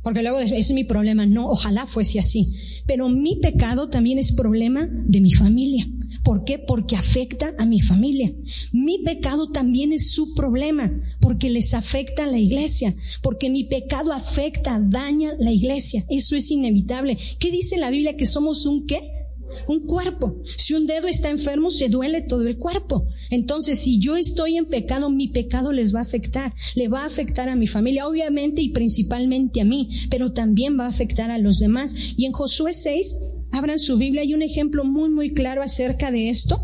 Porque 0.03 0.23
luego 0.23 0.41
es 0.41 0.71
mi 0.73 0.85
problema. 0.85 1.27
No, 1.27 1.49
ojalá 1.49 1.87
fuese 1.87 2.19
así. 2.19 2.49
Pero 2.87 3.09
mi 3.09 3.37
pecado 3.37 3.89
también 3.89 4.19
es 4.19 4.33
problema 4.33 4.89
de 4.91 5.21
mi 5.21 5.33
familia. 5.33 5.87
¿Por 6.25 6.45
qué? 6.45 6.59
Porque 6.59 6.97
afecta 6.97 7.55
a 7.59 7.65
mi 7.65 7.81
familia. 7.81 8.33
Mi 8.73 8.99
pecado 8.99 9.49
también 9.49 9.93
es 9.93 10.11
su 10.11 10.35
problema, 10.35 10.93
porque 11.21 11.51
les 11.51 11.75
afecta 11.75 12.25
a 12.25 12.31
la 12.31 12.39
iglesia, 12.39 12.95
porque 13.23 13.51
mi 13.51 13.65
pecado 13.65 14.13
afecta, 14.13 14.81
daña 14.81 15.33
la 15.39 15.53
iglesia. 15.53 16.05
Eso 16.11 16.37
es 16.37 16.51
inevitable. 16.51 17.17
¿Qué 17.39 17.51
dice 17.51 17.77
la 17.79 17.91
Biblia? 17.91 18.17
Que 18.17 18.27
somos 18.27 18.67
un 18.67 18.87
qué? 18.87 19.22
Un 19.69 19.87
cuerpo. 19.87 20.37
Si 20.57 20.75
un 20.75 20.87
dedo 20.87 21.09
está 21.09 21.31
enfermo, 21.31 21.71
se 21.71 21.89
duele 21.89 22.23
todo 22.23 22.47
el 22.47 22.59
cuerpo. 22.59 23.07
Entonces, 23.31 23.81
si 23.81 23.99
yo 23.99 24.17
estoy 24.17 24.57
en 24.57 24.67
pecado, 24.67 25.11
mi 25.11 25.29
pecado 25.29 25.73
les 25.73 25.95
va 25.95 26.01
a 26.01 26.03
afectar. 26.03 26.55
Le 26.75 26.89
va 26.89 27.03
a 27.03 27.07
afectar 27.07 27.49
a 27.49 27.57
mi 27.57 27.67
familia, 27.67 28.07
obviamente 28.07 28.63
y 28.63 28.71
principalmente 28.71 29.61
a 29.61 29.65
mí, 29.65 29.89
pero 30.11 30.33
también 30.33 30.79
va 30.79 30.85
a 30.85 30.89
afectar 30.89 31.31
a 31.31 31.39
los 31.39 31.59
demás. 31.59 31.95
Y 32.17 32.27
en 32.27 32.33
Josué 32.33 32.73
6, 32.73 33.17
abran 33.53 33.79
su 33.79 33.97
Biblia, 33.97 34.23
hay 34.23 34.35
un 34.35 34.43
ejemplo 34.43 34.85
muy, 34.85 35.11
muy 35.11 35.33
claro 35.33 35.63
acerca 35.63 36.11
de 36.11 36.29
esto. 36.29 36.61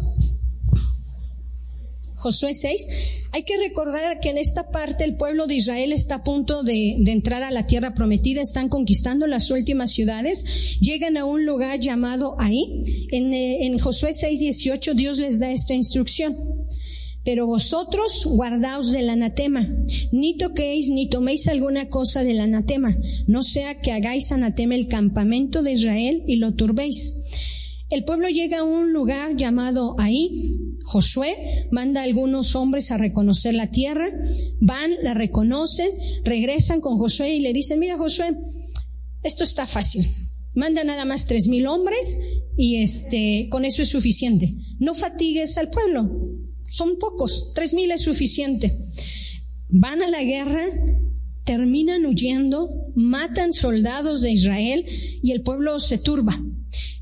Josué 2.19 2.53
6. 2.53 2.89
Hay 3.33 3.45
que 3.45 3.57
recordar 3.57 4.21
que 4.21 4.31
en 4.31 4.39
esta 4.39 4.71
parte 4.71 5.05
el 5.05 5.17
pueblo 5.17 5.47
de 5.47 5.55
Israel 5.55 5.93
está 5.93 6.17
a 6.17 6.25
punto 6.25 6.63
de, 6.65 6.97
entrar 7.07 7.43
a 7.45 7.51
la 7.51 7.67
tierra 7.67 7.95
prometida, 7.95 8.43
están 8.43 8.69
conquistando 8.69 9.27
las 9.27 9.51
últimas 9.51 9.93
ciudades, 9.93 10.79
llegan 10.81 11.17
a 11.17 11.25
un 11.25 11.47
lugar 11.47 11.79
llamado 11.79 12.35
ahí. 12.39 12.83
En, 13.11 13.33
eh, 13.33 13.67
en 13.67 13.79
Josué 13.79 14.13
6, 14.13 14.41
18 14.41 14.95
Dios 14.95 15.19
les 15.19 15.39
da 15.39 15.51
esta 15.51 15.75
instrucción. 15.75 16.37
Pero 17.25 17.47
vosotros 17.47 18.25
guardaos 18.25 18.91
del 18.91 19.11
anatema, 19.11 19.69
ni 20.13 20.39
toquéis 20.39 20.89
ni 20.89 21.11
toméis 21.11 21.47
alguna 21.47 21.91
cosa 21.91 22.25
del 22.25 22.41
anatema, 22.41 22.97
no 23.27 23.43
sea 23.43 23.81
que 23.81 23.93
hagáis 23.93 24.33
anatema 24.33 24.75
el 24.75 24.89
campamento 24.89 25.63
de 25.63 25.73
Israel 25.73 26.25
y 26.27 26.37
lo 26.37 26.55
turbéis. 26.55 27.48
El 27.91 28.05
pueblo 28.05 28.29
llega 28.29 28.59
a 28.59 28.65
un 28.65 28.93
lugar 28.93 29.37
llamado 29.37 29.97
ahí, 29.99 30.59
Josué 30.85 31.69
manda 31.71 32.01
a 32.01 32.05
algunos 32.05 32.55
hombres 32.55 32.91
a 32.91 32.99
reconocer 32.99 33.55
la 33.55 33.71
tierra, 33.71 34.09
van, 34.61 34.93
la 35.03 35.15
reconocen, 35.15 35.91
regresan 36.25 36.81
con 36.81 36.99
Josué 36.99 37.35
y 37.35 37.41
le 37.41 37.53
dicen, 37.53 37.79
mira 37.79 37.99
Josué, 37.99 38.37
esto 39.23 39.45
está 39.45 39.67
fácil. 39.67 40.07
Manda 40.55 40.85
nada 40.85 41.05
más 41.05 41.27
tres 41.27 41.49
mil 41.49 41.67
hombres 41.67 42.19
y 42.57 42.83
este, 42.83 43.49
con 43.51 43.65
eso 43.65 43.83
es 43.83 43.89
suficiente. 43.89 44.55
No 44.79 44.95
fatigues 44.95 45.57
al 45.59 45.71
pueblo. 45.71 46.11
Son 46.65 46.99
pocos. 46.99 47.53
Tres 47.55 47.75
mil 47.75 47.91
es 47.91 48.03
suficiente. 48.03 48.79
Van 49.69 50.03
a 50.03 50.09
la 50.09 50.23
guerra, 50.23 50.65
terminan 51.45 52.07
huyendo, 52.07 52.69
matan 52.95 53.53
soldados 53.53 54.23
de 54.23 54.33
Israel 54.33 54.85
y 55.23 55.33
el 55.33 55.43
pueblo 55.43 55.79
se 55.81 55.99
turba. 55.99 56.43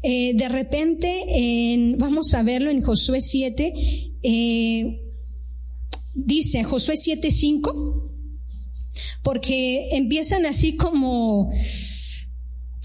Eh, 0.03 0.35
de 0.35 0.49
repente, 0.49 1.25
en, 1.29 1.99
vamos 1.99 2.35
a 2.35 2.43
verlo 2.43 2.71
en 2.71 2.83
Josué 2.83 3.21
7, 3.21 3.73
eh, 4.23 5.03
dice 6.15 6.65
Josué 6.65 6.95
7.5, 6.95 8.11
porque 9.23 9.89
empiezan 9.93 10.47
así 10.47 10.77
como, 10.77 11.51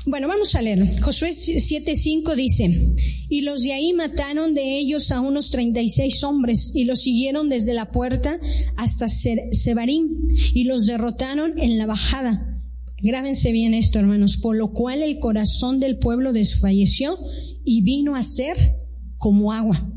bueno, 0.05 0.27
vamos 0.27 0.55
a 0.55 0.61
leerlo. 0.61 0.85
Josué 1.01 1.29
7.5 1.29 2.35
dice, 2.35 2.95
y 3.29 3.41
los 3.41 3.61
de 3.61 3.73
ahí 3.73 3.93
mataron 3.93 4.53
de 4.53 4.77
ellos 4.77 5.11
a 5.11 5.21
unos 5.21 5.51
36 5.51 6.23
hombres 6.23 6.71
y 6.73 6.85
los 6.85 7.01
siguieron 7.01 7.49
desde 7.49 7.73
la 7.73 7.91
puerta 7.91 8.39
hasta 8.75 9.07
Sebarín 9.07 10.27
y 10.53 10.65
los 10.65 10.85
derrotaron 10.85 11.57
en 11.59 11.77
la 11.77 11.85
bajada. 11.85 12.50
Grábense 13.01 13.51
bien 13.51 13.73
esto, 13.73 13.99
hermanos, 13.99 14.37
por 14.37 14.55
lo 14.55 14.73
cual 14.73 15.01
el 15.01 15.19
corazón 15.19 15.79
del 15.79 15.97
pueblo 15.97 16.33
desfalleció 16.33 17.17
y 17.65 17.81
vino 17.81 18.15
a 18.15 18.23
ser 18.23 18.77
como 19.17 19.53
agua. 19.53 19.87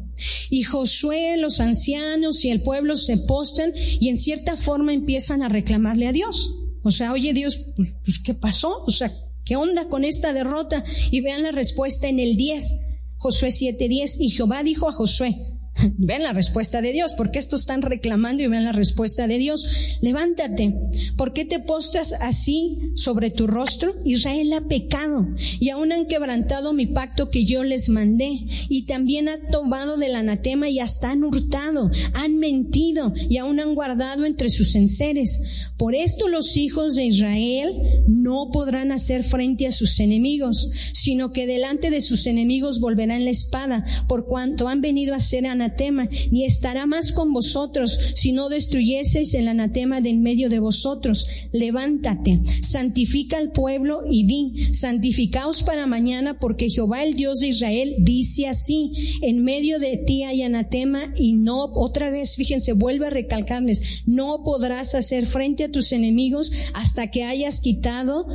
Y 0.50 0.62
Josué, 0.62 1.37
los 1.37 1.61
ancianos 1.61 2.44
y 2.44 2.50
el 2.50 2.62
pueblo 2.62 2.96
se 2.96 3.18
postan 3.18 3.73
y 3.75 4.08
en 4.08 4.16
cierta 4.16 4.56
forma 4.56 4.92
empiezan 4.92 5.42
a 5.42 5.49
reclamarle 5.49 6.06
a 6.06 6.12
Dios. 6.12 6.54
O 6.82 6.90
sea, 6.90 7.12
oye 7.12 7.32
Dios, 7.32 7.61
pues, 7.76 7.96
pues 8.04 8.20
¿qué 8.20 8.34
pasó? 8.34 8.84
O 8.87 8.90
sea, 8.90 9.12
¿qué 9.44 9.56
onda 9.56 9.88
con 9.88 10.04
esta 10.04 10.32
derrota? 10.32 10.84
Y 11.11 11.20
vean 11.20 11.42
la 11.42 11.52
respuesta 11.52 12.08
en 12.08 12.20
el 12.20 12.37
10, 12.37 12.76
Josué 13.16 13.49
7:10. 13.50 14.16
Y 14.20 14.30
Jehová 14.30 14.62
dijo 14.62 14.88
a 14.88 14.92
Josué, 14.92 15.53
Vean 15.98 16.22
la 16.22 16.32
respuesta 16.32 16.82
de 16.82 16.92
Dios, 16.92 17.12
porque 17.16 17.38
estos 17.38 17.60
están 17.60 17.82
reclamando 17.82 18.42
y 18.42 18.46
vean 18.46 18.64
la 18.64 18.72
respuesta 18.72 19.26
de 19.26 19.38
Dios. 19.38 19.66
Levántate, 20.00 20.74
¿por 21.16 21.32
qué 21.32 21.44
te 21.44 21.58
postras 21.58 22.12
así 22.20 22.92
sobre 22.94 23.30
tu 23.30 23.46
rostro? 23.46 23.94
Israel 24.04 24.52
ha 24.52 24.68
pecado 24.68 25.28
y 25.60 25.70
aún 25.70 25.92
han 25.92 26.06
quebrantado 26.06 26.72
mi 26.72 26.86
pacto 26.86 27.30
que 27.30 27.44
yo 27.44 27.64
les 27.64 27.88
mandé 27.88 28.46
y 28.68 28.86
también 28.86 29.28
han 29.28 29.46
tomado 29.48 29.96
del 29.96 30.14
anatema 30.14 30.68
y 30.68 30.80
hasta 30.80 31.10
han 31.10 31.24
hurtado, 31.24 31.90
han 32.14 32.38
mentido 32.38 33.12
y 33.28 33.38
aún 33.38 33.60
han 33.60 33.74
guardado 33.74 34.24
entre 34.24 34.50
sus 34.50 34.74
enseres. 34.74 35.70
Por 35.76 35.94
esto 35.94 36.28
los 36.28 36.56
hijos 36.56 36.94
de 36.94 37.04
Israel 37.04 37.72
no 38.06 38.50
podrán 38.52 38.92
hacer 38.92 39.24
frente 39.24 39.66
a 39.66 39.72
sus 39.72 39.98
enemigos, 40.00 40.70
sino 40.92 41.32
que 41.32 41.46
delante 41.46 41.90
de 41.90 42.00
sus 42.00 42.26
enemigos 42.26 42.80
volverán 42.80 43.24
la 43.24 43.30
espada, 43.30 43.84
por 44.08 44.26
cuanto 44.26 44.68
han 44.68 44.80
venido 44.80 45.14
a 45.14 45.20
ser 45.20 45.46
anatema 45.46 45.63
anatema, 45.64 46.09
ni 46.30 46.44
estará 46.44 46.87
más 46.87 47.12
con 47.12 47.33
vosotros, 47.33 47.99
si 48.14 48.33
no 48.33 48.49
destruyeseis 48.49 49.35
el 49.35 49.49
anatema 49.49 50.00
de 50.00 50.11
en 50.11 50.23
medio 50.23 50.49
de 50.49 50.59
vosotros. 50.59 51.26
Levántate, 51.52 52.40
santifica 52.62 53.38
al 53.38 53.52
pueblo 53.52 54.02
y 54.11 54.25
di, 54.26 54.73
santificaos 54.73 55.62
para 55.62 55.87
mañana, 55.87 56.38
porque 56.38 56.71
Jehová 56.71 57.02
el 57.02 57.14
Dios 57.14 57.40
de 57.40 57.49
Israel 57.49 57.97
dice 58.00 58.47
así, 58.47 58.92
en 59.23 59.42
medio 59.42 59.78
de 59.78 59.97
ti 59.97 60.23
hay 60.25 60.42
anatema 60.42 61.12
y 61.16 61.35
no, 61.35 61.64
otra 61.75 62.11
vez, 62.11 62.37
fíjense, 62.37 62.73
vuelve 62.73 63.06
a 63.06 63.11
recalcarles, 63.11 64.02
no 64.06 64.42
podrás 64.44 64.94
hacer 64.94 65.26
frente 65.26 65.64
a 65.64 65.71
tus 65.71 65.92
enemigos 65.92 66.52
hasta 66.75 67.11
que 67.11 67.25
hayas 67.25 67.61
quitado 67.61 68.26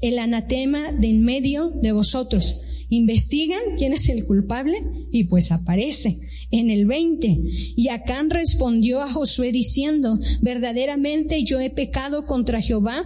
el 0.00 0.18
anatema 0.18 0.92
de 0.92 1.08
en 1.08 1.24
medio 1.24 1.70
de 1.82 1.92
vosotros. 1.92 2.60
Investigan 2.88 3.60
quién 3.76 3.92
es 3.92 4.08
el 4.08 4.24
culpable 4.24 4.80
y 5.12 5.24
pues 5.24 5.52
aparece 5.52 6.18
en 6.50 6.70
el 6.70 6.86
20. 6.86 7.40
Y 7.76 7.88
Acán 7.88 8.30
respondió 8.30 9.00
a 9.00 9.10
Josué 9.10 9.52
diciendo, 9.52 10.18
verdaderamente 10.40 11.44
yo 11.44 11.60
he 11.60 11.70
pecado 11.70 12.24
contra 12.24 12.60
Jehová, 12.60 13.04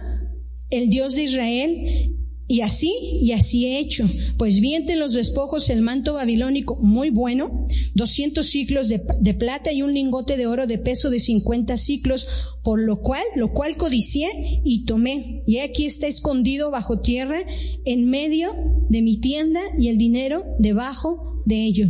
el 0.69 0.89
Dios 0.89 1.15
de 1.15 1.23
Israel, 1.23 2.15
y 2.53 2.61
así, 2.61 2.93
y 3.19 3.31
así 3.31 3.65
he 3.65 3.79
hecho. 3.79 4.07
Pues 4.37 4.59
viente 4.59 4.95
los 4.95 5.13
despojos 5.13 5.71
el 5.71 5.81
manto 5.81 6.13
babilónico 6.13 6.75
muy 6.75 7.09
bueno, 7.09 7.65
200 7.95 8.45
ciclos 8.45 8.89
de, 8.89 9.33
plata 9.33 9.71
y 9.71 9.81
un 9.81 9.91
lingote 9.91 10.37
de 10.37 10.45
oro 10.45 10.67
de 10.67 10.77
peso 10.77 11.09
de 11.09 11.19
50 11.19 11.75
ciclos, 11.77 12.27
por 12.61 12.79
lo 12.79 13.01
cual, 13.01 13.23
lo 13.35 13.53
cual 13.53 13.75
codicié 13.75 14.61
y 14.63 14.85
tomé. 14.85 15.41
Y 15.47 15.57
aquí 15.57 15.85
está 15.85 16.05
escondido 16.05 16.69
bajo 16.69 17.01
tierra 17.01 17.43
en 17.85 18.07
medio 18.07 18.53
de 18.87 19.01
mi 19.01 19.17
tienda 19.17 19.59
y 19.79 19.87
el 19.87 19.97
dinero 19.97 20.45
debajo 20.59 21.41
de 21.45 21.63
ello. 21.63 21.87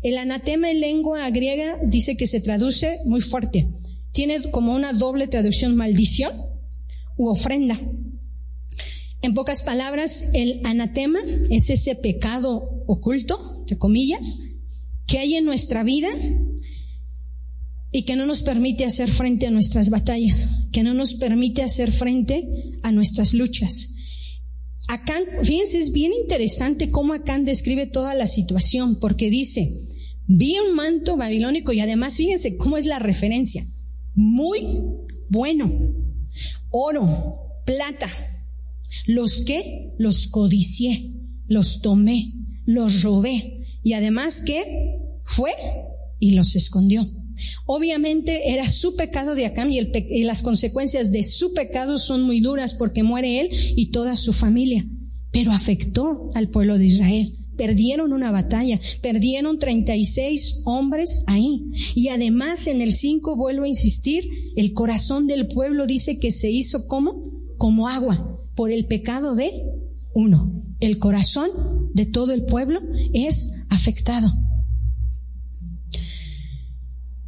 El 0.00 0.16
anatema 0.16 0.70
en 0.70 0.80
lengua 0.80 1.28
griega 1.28 1.78
dice 1.84 2.16
que 2.16 2.26
se 2.26 2.40
traduce 2.40 3.00
muy 3.04 3.20
fuerte. 3.20 3.68
Tiene 4.12 4.50
como 4.50 4.74
una 4.74 4.94
doble 4.94 5.26
traducción 5.26 5.76
maldición 5.76 6.32
u 7.18 7.28
ofrenda. 7.28 7.78
En 9.22 9.34
pocas 9.34 9.62
palabras, 9.62 10.30
el 10.34 10.60
anatema 10.64 11.18
es 11.50 11.70
ese 11.70 11.94
pecado 11.94 12.84
oculto, 12.86 13.56
entre 13.60 13.78
comillas, 13.78 14.38
que 15.06 15.18
hay 15.18 15.34
en 15.34 15.44
nuestra 15.44 15.82
vida 15.82 16.08
y 17.90 18.02
que 18.02 18.16
no 18.16 18.26
nos 18.26 18.42
permite 18.42 18.84
hacer 18.84 19.10
frente 19.10 19.46
a 19.46 19.50
nuestras 19.50 19.90
batallas, 19.90 20.60
que 20.72 20.82
no 20.82 20.94
nos 20.94 21.14
permite 21.14 21.62
hacer 21.62 21.92
frente 21.92 22.72
a 22.82 22.92
nuestras 22.92 23.32
luchas. 23.32 23.94
Acán, 24.88 25.24
fíjense, 25.42 25.78
es 25.78 25.92
bien 25.92 26.12
interesante 26.12 26.90
cómo 26.90 27.12
Acán 27.12 27.44
describe 27.44 27.86
toda 27.86 28.14
la 28.14 28.26
situación, 28.26 29.00
porque 29.00 29.30
dice, 29.30 29.82
vi 30.26 30.56
un 30.58 30.76
manto 30.76 31.16
babilónico 31.16 31.72
y 31.72 31.80
además 31.80 32.16
fíjense 32.16 32.56
cómo 32.56 32.76
es 32.76 32.86
la 32.86 32.98
referencia, 32.98 33.64
muy 34.14 34.78
bueno, 35.28 35.72
oro, 36.70 37.62
plata, 37.64 38.10
Los 39.06 39.42
que 39.42 39.92
los 39.98 40.26
codicié, 40.28 41.12
los 41.46 41.80
tomé, 41.80 42.34
los 42.64 43.02
robé 43.02 43.64
y 43.82 43.92
además 43.92 44.42
que 44.42 44.98
fue 45.24 45.52
y 46.18 46.32
los 46.32 46.56
escondió. 46.56 47.08
Obviamente 47.66 48.50
era 48.52 48.66
su 48.66 48.96
pecado 48.96 49.34
de 49.34 49.46
Acam 49.46 49.70
y, 49.70 50.24
las 50.24 50.42
consecuencias 50.42 51.12
de 51.12 51.22
su 51.22 51.52
pecado 51.52 51.98
son 51.98 52.22
muy 52.22 52.40
duras 52.40 52.74
porque 52.74 53.02
muere 53.02 53.40
él 53.40 53.50
y 53.76 53.90
toda 53.90 54.16
su 54.16 54.32
familia, 54.32 54.86
pero 55.32 55.52
afectó 55.52 56.28
al 56.34 56.48
pueblo 56.48 56.78
de 56.78 56.86
Israel. 56.86 57.38
Perdieron 57.56 58.12
una 58.12 58.30
batalla, 58.30 58.80
perdieron 59.00 59.58
36 59.58 60.62
hombres 60.64 61.22
ahí. 61.26 61.70
Y 61.94 62.08
además 62.08 62.66
en 62.66 62.82
el 62.82 62.92
5 62.92 63.36
vuelvo 63.36 63.64
a 63.64 63.68
insistir, 63.68 64.28
el 64.56 64.72
corazón 64.72 65.26
del 65.26 65.48
pueblo 65.48 65.86
dice 65.86 66.18
que 66.18 66.30
se 66.30 66.50
hizo 66.50 66.86
como, 66.86 67.22
como 67.56 67.88
agua 67.88 68.35
por 68.56 68.72
el 68.72 68.86
pecado 68.86 69.36
de 69.36 69.52
uno. 70.12 70.64
El 70.80 70.98
corazón 70.98 71.50
de 71.94 72.06
todo 72.06 72.32
el 72.32 72.44
pueblo 72.44 72.80
es 73.12 73.52
afectado. 73.70 74.28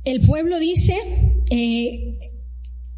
El 0.04 0.20
pueblo 0.20 0.58
dice, 0.58 0.94
eh, 1.50 2.18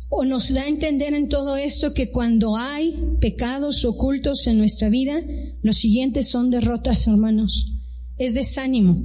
o 0.08 0.25
nos 0.25 0.52
da 0.52 0.62
a 0.62 0.68
entender 0.68 1.12
en 1.14 1.28
todo 1.28 1.56
esto 1.56 1.92
que 1.92 2.10
cuando 2.10 2.56
hay 2.56 3.16
pecados 3.20 3.84
ocultos 3.84 4.46
en 4.46 4.58
nuestra 4.58 4.88
vida, 4.88 5.20
los 5.62 5.76
siguientes 5.76 6.28
son 6.28 6.50
derrotas, 6.50 7.06
hermanos. 7.06 7.76
Es 8.16 8.34
desánimo. 8.34 9.02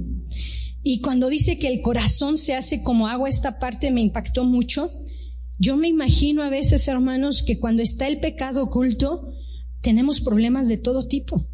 Y 0.82 1.00
cuando 1.00 1.28
dice 1.28 1.58
que 1.58 1.66
el 1.66 1.80
corazón 1.80 2.38
se 2.38 2.54
hace 2.54 2.82
como 2.82 3.08
agua, 3.08 3.28
esta 3.28 3.58
parte 3.58 3.90
me 3.90 4.02
impactó 4.02 4.44
mucho. 4.44 4.88
Yo 5.58 5.76
me 5.76 5.88
imagino 5.88 6.42
a 6.42 6.50
veces, 6.50 6.86
hermanos, 6.88 7.42
que 7.42 7.58
cuando 7.58 7.82
está 7.82 8.08
el 8.08 8.20
pecado 8.20 8.62
oculto, 8.62 9.32
tenemos 9.80 10.20
problemas 10.20 10.68
de 10.68 10.76
todo 10.76 11.06
tipo, 11.06 11.46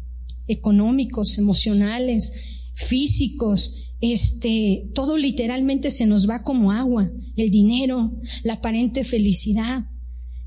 económicos, 0.47 1.37
emocionales, 1.37 2.33
físicos, 2.73 3.75
este, 4.01 4.89
todo 4.93 5.17
literalmente 5.17 5.89
se 5.89 6.05
nos 6.05 6.29
va 6.29 6.43
como 6.43 6.73
agua, 6.73 7.09
el 7.37 7.51
dinero, 7.51 8.19
la 8.43 8.55
aparente 8.55 9.05
felicidad, 9.05 9.85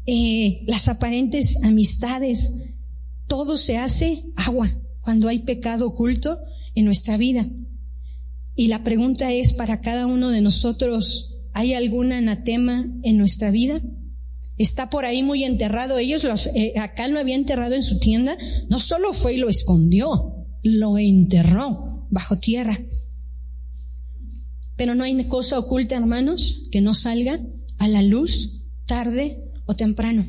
eh, 0.05 0.63
las 0.67 0.89
aparentes 0.89 1.63
amistades, 1.63 2.65
todo 3.27 3.57
se 3.57 3.79
hace 3.79 4.25
agua 4.37 4.71
cuando 5.01 5.29
hay 5.29 5.39
pecado 5.41 5.87
oculto 5.87 6.39
en 6.75 6.85
nuestra 6.85 7.17
vida. 7.17 7.49
Y 8.55 8.69
la 8.69 8.85
pregunta 8.85 9.33
es 9.33 9.55
para 9.55 9.81
cada 9.81 10.07
uno 10.07 10.31
de 10.31 10.43
nosotros, 10.43 11.36
¿hay 11.57 11.73
algún 11.73 12.13
anatema 12.13 12.87
en 13.03 13.17
nuestra 13.17 13.51
vida? 13.51 13.81
Está 14.59 14.91
por 14.91 15.07
ahí 15.07 15.23
muy 15.23 15.43
enterrado. 15.43 15.97
Ellos 15.97 16.23
los, 16.23 16.49
eh, 16.49 16.75
acá 16.79 17.09
lo 17.09 17.19
había 17.19 17.35
enterrado 17.35 17.75
en 17.75 17.83
su 17.83 17.99
tienda. 17.99 18.37
No 18.69 18.79
solo 18.79 19.15
fue 19.15 19.35
y 19.35 19.39
lo 19.39 19.49
escondió, 19.49 20.35
lo 20.63 20.99
enterró 20.99 22.07
bajo 22.11 22.39
tierra. 22.39 22.79
Pero 24.77 24.95
no 24.95 25.05
hay 25.05 25.25
cosa 25.29 25.59
oculta, 25.59 25.97
hermanos, 25.97 26.69
que 26.71 26.83
no 26.83 26.93
salga 26.93 27.41
a 27.79 27.89
la 27.89 28.03
luz 28.03 28.67
tarde 28.85 29.43
o 29.65 29.77
temprano. 29.77 30.27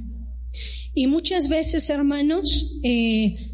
Y 0.93 1.07
muchas 1.07 1.50
veces, 1.50 1.89
hermanos, 1.89 2.77
eh, 2.84 3.51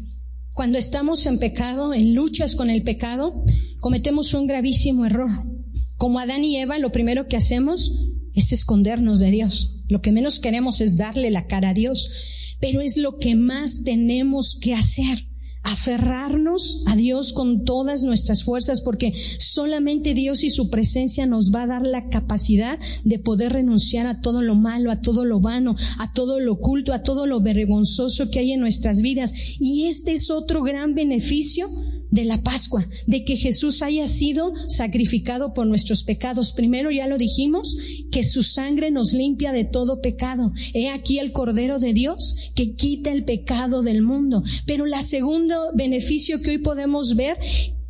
cuando 0.52 0.78
estamos 0.78 1.26
en 1.26 1.40
pecado, 1.40 1.92
en 1.92 2.14
luchas 2.14 2.54
con 2.54 2.70
el 2.70 2.84
pecado, 2.84 3.44
cometemos 3.80 4.32
un 4.32 4.46
gravísimo 4.46 5.06
error. 5.06 5.53
Como 5.96 6.18
Adán 6.18 6.44
y 6.44 6.56
Eva, 6.56 6.78
lo 6.78 6.92
primero 6.92 7.28
que 7.28 7.36
hacemos 7.36 8.08
es 8.34 8.52
escondernos 8.52 9.20
de 9.20 9.30
Dios. 9.30 9.82
Lo 9.88 10.02
que 10.02 10.12
menos 10.12 10.40
queremos 10.40 10.80
es 10.80 10.96
darle 10.96 11.30
la 11.30 11.46
cara 11.46 11.70
a 11.70 11.74
Dios, 11.74 12.56
pero 12.60 12.80
es 12.80 12.96
lo 12.96 13.18
que 13.18 13.34
más 13.34 13.84
tenemos 13.84 14.58
que 14.60 14.74
hacer 14.74 15.28
aferrarnos 15.64 16.84
a 16.86 16.94
Dios 16.94 17.32
con 17.32 17.64
todas 17.64 18.02
nuestras 18.02 18.44
fuerzas, 18.44 18.82
porque 18.82 19.14
solamente 19.38 20.12
Dios 20.12 20.44
y 20.44 20.50
su 20.50 20.68
presencia 20.68 21.26
nos 21.26 21.54
va 21.54 21.62
a 21.62 21.66
dar 21.66 21.86
la 21.86 22.10
capacidad 22.10 22.78
de 23.04 23.18
poder 23.18 23.54
renunciar 23.54 24.06
a 24.06 24.20
todo 24.20 24.42
lo 24.42 24.54
malo, 24.54 24.90
a 24.90 25.00
todo 25.00 25.24
lo 25.24 25.40
vano, 25.40 25.74
a 25.98 26.12
todo 26.12 26.38
lo 26.38 26.52
oculto, 26.52 26.92
a 26.92 27.02
todo 27.02 27.26
lo 27.26 27.40
vergonzoso 27.40 28.30
que 28.30 28.40
hay 28.40 28.52
en 28.52 28.60
nuestras 28.60 29.00
vidas. 29.00 29.32
Y 29.58 29.86
este 29.86 30.12
es 30.12 30.30
otro 30.30 30.62
gran 30.62 30.94
beneficio 30.94 31.68
de 32.14 32.24
la 32.24 32.42
Pascua, 32.42 32.86
de 33.08 33.24
que 33.24 33.36
Jesús 33.36 33.82
haya 33.82 34.06
sido 34.06 34.52
sacrificado 34.68 35.52
por 35.52 35.66
nuestros 35.66 36.04
pecados. 36.04 36.52
Primero 36.52 36.92
ya 36.92 37.08
lo 37.08 37.18
dijimos, 37.18 37.76
que 38.12 38.22
su 38.22 38.44
sangre 38.44 38.92
nos 38.92 39.12
limpia 39.12 39.50
de 39.50 39.64
todo 39.64 40.00
pecado. 40.00 40.52
He 40.74 40.90
aquí 40.90 41.18
el 41.18 41.32
Cordero 41.32 41.80
de 41.80 41.92
Dios 41.92 42.36
que 42.54 42.76
quita 42.76 43.10
el 43.10 43.24
pecado 43.24 43.82
del 43.82 44.02
mundo. 44.02 44.44
Pero 44.64 44.86
la 44.86 45.02
segundo 45.02 45.72
beneficio 45.74 46.40
que 46.40 46.50
hoy 46.50 46.58
podemos 46.58 47.16
ver 47.16 47.36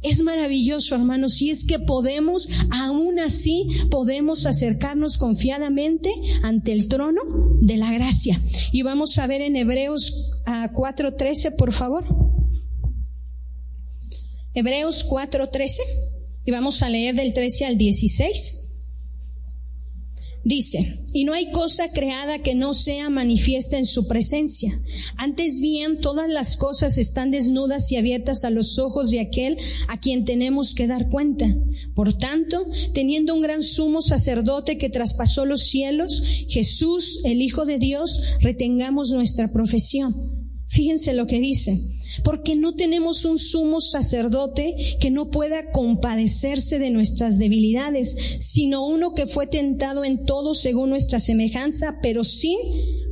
es 0.01 0.23
maravilloso, 0.23 0.95
hermanos, 0.95 1.35
si 1.35 1.51
es 1.51 1.65
que 1.65 1.79
podemos, 1.79 2.49
aún 2.71 3.19
así, 3.19 3.69
podemos 3.91 4.47
acercarnos 4.47 5.19
confiadamente 5.19 6.11
ante 6.43 6.73
el 6.73 6.89
trono 6.89 7.21
de 7.61 7.77
la 7.77 7.93
gracia. 7.93 8.39
Y 8.73 8.83
vamos 8.83 9.19
a 9.19 9.27
ver 9.27 9.43
en 9.43 9.57
Hebreos 9.57 10.31
4.13, 10.47 11.57
por 11.57 11.73
favor. 11.73 12.44
Hebreos 14.55 15.05
4:13, 15.09 15.81
y 16.45 16.51
vamos 16.53 16.83
a 16.83 16.89
leer 16.89 17.17
del 17.17 17.35
13 17.35 17.65
al 17.65 17.77
16. 17.77 18.61
Dice, 20.45 21.03
y 21.15 21.25
no 21.25 21.33
hay 21.33 21.51
cosa 21.51 21.89
creada 21.89 22.41
que 22.41 22.55
no 22.55 22.75
sea 22.75 23.09
manifiesta 23.09 23.79
en 23.79 23.87
su 23.87 24.07
presencia. 24.07 24.79
Antes 25.17 25.61
bien, 25.61 26.01
todas 26.03 26.29
las 26.29 26.59
cosas 26.59 26.99
están 26.99 27.31
desnudas 27.31 27.91
y 27.91 27.97
abiertas 27.97 28.45
a 28.45 28.51
los 28.51 28.79
ojos 28.79 29.11
de 29.11 29.21
aquel 29.21 29.57
a 29.89 29.99
quien 29.99 30.27
tenemos 30.27 30.75
que 30.75 30.87
dar 30.87 31.09
cuenta. 31.09 31.47
Por 31.95 32.19
tanto, 32.19 32.67
teniendo 32.93 33.35
un 33.35 33.41
gran 33.41 33.63
sumo 33.63 34.03
sacerdote 34.03 34.77
que 34.77 34.91
traspasó 34.91 35.47
los 35.47 35.63
cielos, 35.63 36.23
Jesús, 36.49 37.21
el 37.25 37.41
Hijo 37.41 37.65
de 37.65 37.79
Dios, 37.79 38.21
retengamos 38.41 39.13
nuestra 39.13 39.51
profesión. 39.51 40.15
Fíjense 40.67 41.15
lo 41.15 41.27
que 41.27 41.41
dice 41.41 41.94
porque 42.23 42.57
no 42.57 42.75
tenemos 42.75 43.25
un 43.25 43.39
sumo 43.39 43.81
sacerdote 43.81 44.75
que 45.01 45.11
no 45.11 45.31
pueda 45.31 45.71
compadecerse 45.73 46.79
de 46.79 46.91
nuestras 46.91 47.39
debilidades, 47.39 48.37
sino 48.39 48.87
uno 48.87 49.15
que 49.15 49.27
fue 49.27 49.47
tentado 49.47 50.05
en 50.05 50.25
todo 50.25 50.55
según 50.55 50.91
nuestra 50.91 51.19
semejanza, 51.19 51.99
pero 52.03 52.25
sin 52.25 52.59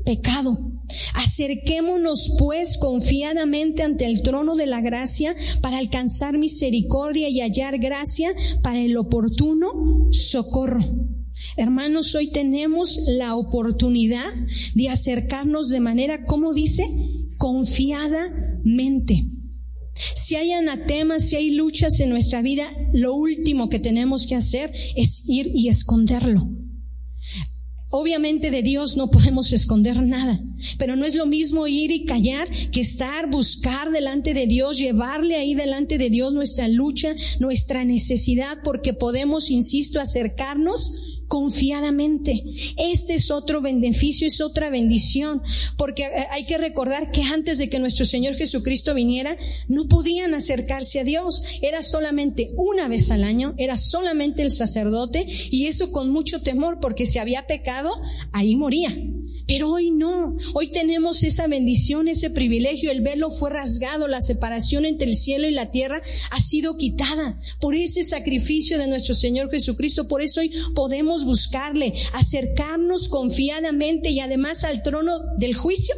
pecado. 0.05 0.73
Acerquémonos 1.15 2.33
pues 2.39 2.77
confiadamente 2.77 3.83
ante 3.83 4.05
el 4.05 4.23
trono 4.23 4.57
de 4.57 4.67
la 4.67 4.81
gracia 4.81 5.35
para 5.61 5.79
alcanzar 5.79 6.37
misericordia 6.39 7.29
y 7.29 7.41
hallar 7.41 7.79
gracia 7.79 8.31
para 8.63 8.81
el 8.81 8.97
oportuno 8.97 10.09
socorro. 10.11 10.81
Hermanos, 11.57 12.15
hoy 12.15 12.31
tenemos 12.31 13.01
la 13.07 13.37
oportunidad 13.37 14.31
de 14.75 14.89
acercarnos 14.89 15.69
de 15.69 15.81
manera, 15.81 16.25
como 16.25 16.55
dice, 16.55 16.87
confiadamente. 18.63 19.27
Si 19.95 20.37
hay 20.37 20.53
anatemas, 20.53 21.29
si 21.29 21.37
hay 21.37 21.51
luchas 21.51 22.01
en 22.01 22.09
nuestra 22.09 22.41
vida, 22.41 22.73
lo 22.95 23.15
último 23.15 23.69
que 23.69 23.79
tenemos 23.79 24.27
que 24.27 24.35
hacer 24.35 24.73
es 24.97 25.29
ir 25.29 25.51
y 25.55 25.69
esconderlo. 25.69 26.49
Obviamente 27.91 28.51
de 28.51 28.63
Dios 28.63 28.97
no 28.97 29.11
podemos 29.11 29.53
esconder 29.53 30.01
nada, 30.01 30.43
pero 30.79 30.97
no 30.97 31.05
es 31.05 31.15
lo 31.15 31.27
mismo 31.27 31.67
ir 31.67 31.91
y 31.91 32.07
callar 32.07 32.49
que 32.71 32.81
estar, 32.81 33.29
buscar 33.29 33.93
delante 33.93 34.33
de 34.33 34.47
Dios, 34.47 34.79
llevarle 34.79 35.37
ahí 35.37 35.55
delante 35.55 35.99
de 35.99 36.09
Dios 36.09 36.33
nuestra 36.33 36.69
lucha, 36.69 37.15
nuestra 37.39 37.85
necesidad, 37.85 38.61
porque 38.65 38.95
podemos, 38.95 39.51
insisto, 39.51 40.01
acercarnos 40.01 41.22
confiadamente. 41.33 42.45
Este 42.77 43.15
es 43.15 43.31
otro 43.31 43.63
beneficio, 43.63 44.27
es 44.27 44.43
otra 44.43 44.69
bendición, 44.69 45.41
porque 45.79 46.03
eh, 46.03 46.27
hay 46.31 46.45
que 46.45 46.59
recordar 46.59 47.11
que 47.11 47.23
antes 47.23 47.57
de 47.57 47.71
que 47.71 47.79
nuestro 47.79 48.05
Señor 48.05 48.35
Jesucristo 48.35 48.93
viniera, 48.93 49.39
no 49.67 49.89
podían 49.89 50.35
acercarse 50.35 51.01
a 51.01 51.05
Dios. 51.05 51.43
Era 51.63 51.81
solamente 51.81 52.49
una 52.57 52.87
vez 52.87 53.11
al 53.11 53.25
año, 53.25 53.55
era 53.57 53.79
solamente 53.79 54.43
el 54.43 54.51
sacerdote 54.51 55.25
y 55.51 55.69
eso 55.69 55.91
con 55.91 56.11
mucho 56.11 56.43
temor, 56.43 56.81
porque 56.83 57.07
si 57.07 57.19
había 57.19 57.47
pecado, 57.47 57.91
ahí 58.33 58.55
moría. 58.55 58.95
Pero 59.53 59.71
hoy 59.71 59.91
no, 59.91 60.35
hoy 60.55 60.69
tenemos 60.69 61.23
esa 61.23 61.47
bendición, 61.47 62.09
ese 62.09 62.31
privilegio, 62.31 62.91
el 62.91 63.03
velo 63.03 63.29
fue 63.29 63.51
rasgado, 63.51 64.09
la 64.09 64.23
separación 64.23 64.87
entre 64.87 65.11
el 65.11 65.15
cielo 65.15 65.47
y 65.47 65.51
la 65.51 65.71
tierra 65.71 66.01
ha 66.31 66.41
sido 66.41 66.79
quitada 66.79 67.39
por 67.61 67.75
ese 67.75 68.03
sacrificio 68.03 68.79
de 68.79 68.87
nuestro 68.87 69.15
Señor 69.15 69.51
Jesucristo. 69.51 70.09
Por 70.09 70.23
eso 70.23 70.41
hoy 70.41 70.51
podemos 70.75 71.27
buscarle, 71.27 71.93
acercarnos 72.15 73.11
confiadamente 73.11 74.09
y 74.09 74.21
además 74.21 74.65
al 74.65 74.83
trono 74.83 75.21
del 75.37 75.55
juicio, 75.55 75.95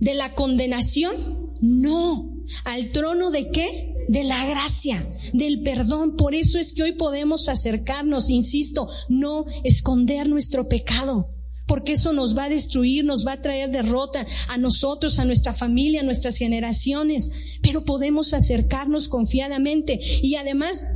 de 0.00 0.12
la 0.12 0.34
condenación. 0.34 1.50
No, 1.62 2.44
al 2.66 2.92
trono 2.92 3.30
de 3.30 3.48
qué? 3.52 3.94
De 4.10 4.22
la 4.22 4.44
gracia, 4.44 5.02
del 5.32 5.62
perdón. 5.62 6.14
Por 6.16 6.34
eso 6.34 6.58
es 6.58 6.74
que 6.74 6.82
hoy 6.82 6.92
podemos 6.92 7.48
acercarnos, 7.48 8.28
insisto, 8.28 8.86
no 9.08 9.46
esconder 9.64 10.28
nuestro 10.28 10.68
pecado 10.68 11.33
porque 11.66 11.92
eso 11.92 12.12
nos 12.12 12.36
va 12.36 12.44
a 12.44 12.48
destruir, 12.48 13.04
nos 13.04 13.26
va 13.26 13.32
a 13.32 13.42
traer 13.42 13.70
derrota 13.70 14.26
a 14.48 14.58
nosotros, 14.58 15.18
a 15.18 15.24
nuestra 15.24 15.54
familia, 15.54 16.00
a 16.00 16.04
nuestras 16.04 16.36
generaciones, 16.36 17.30
pero 17.62 17.84
podemos 17.84 18.34
acercarnos 18.34 19.08
confiadamente 19.08 19.98
y 20.22 20.36
además 20.36 20.86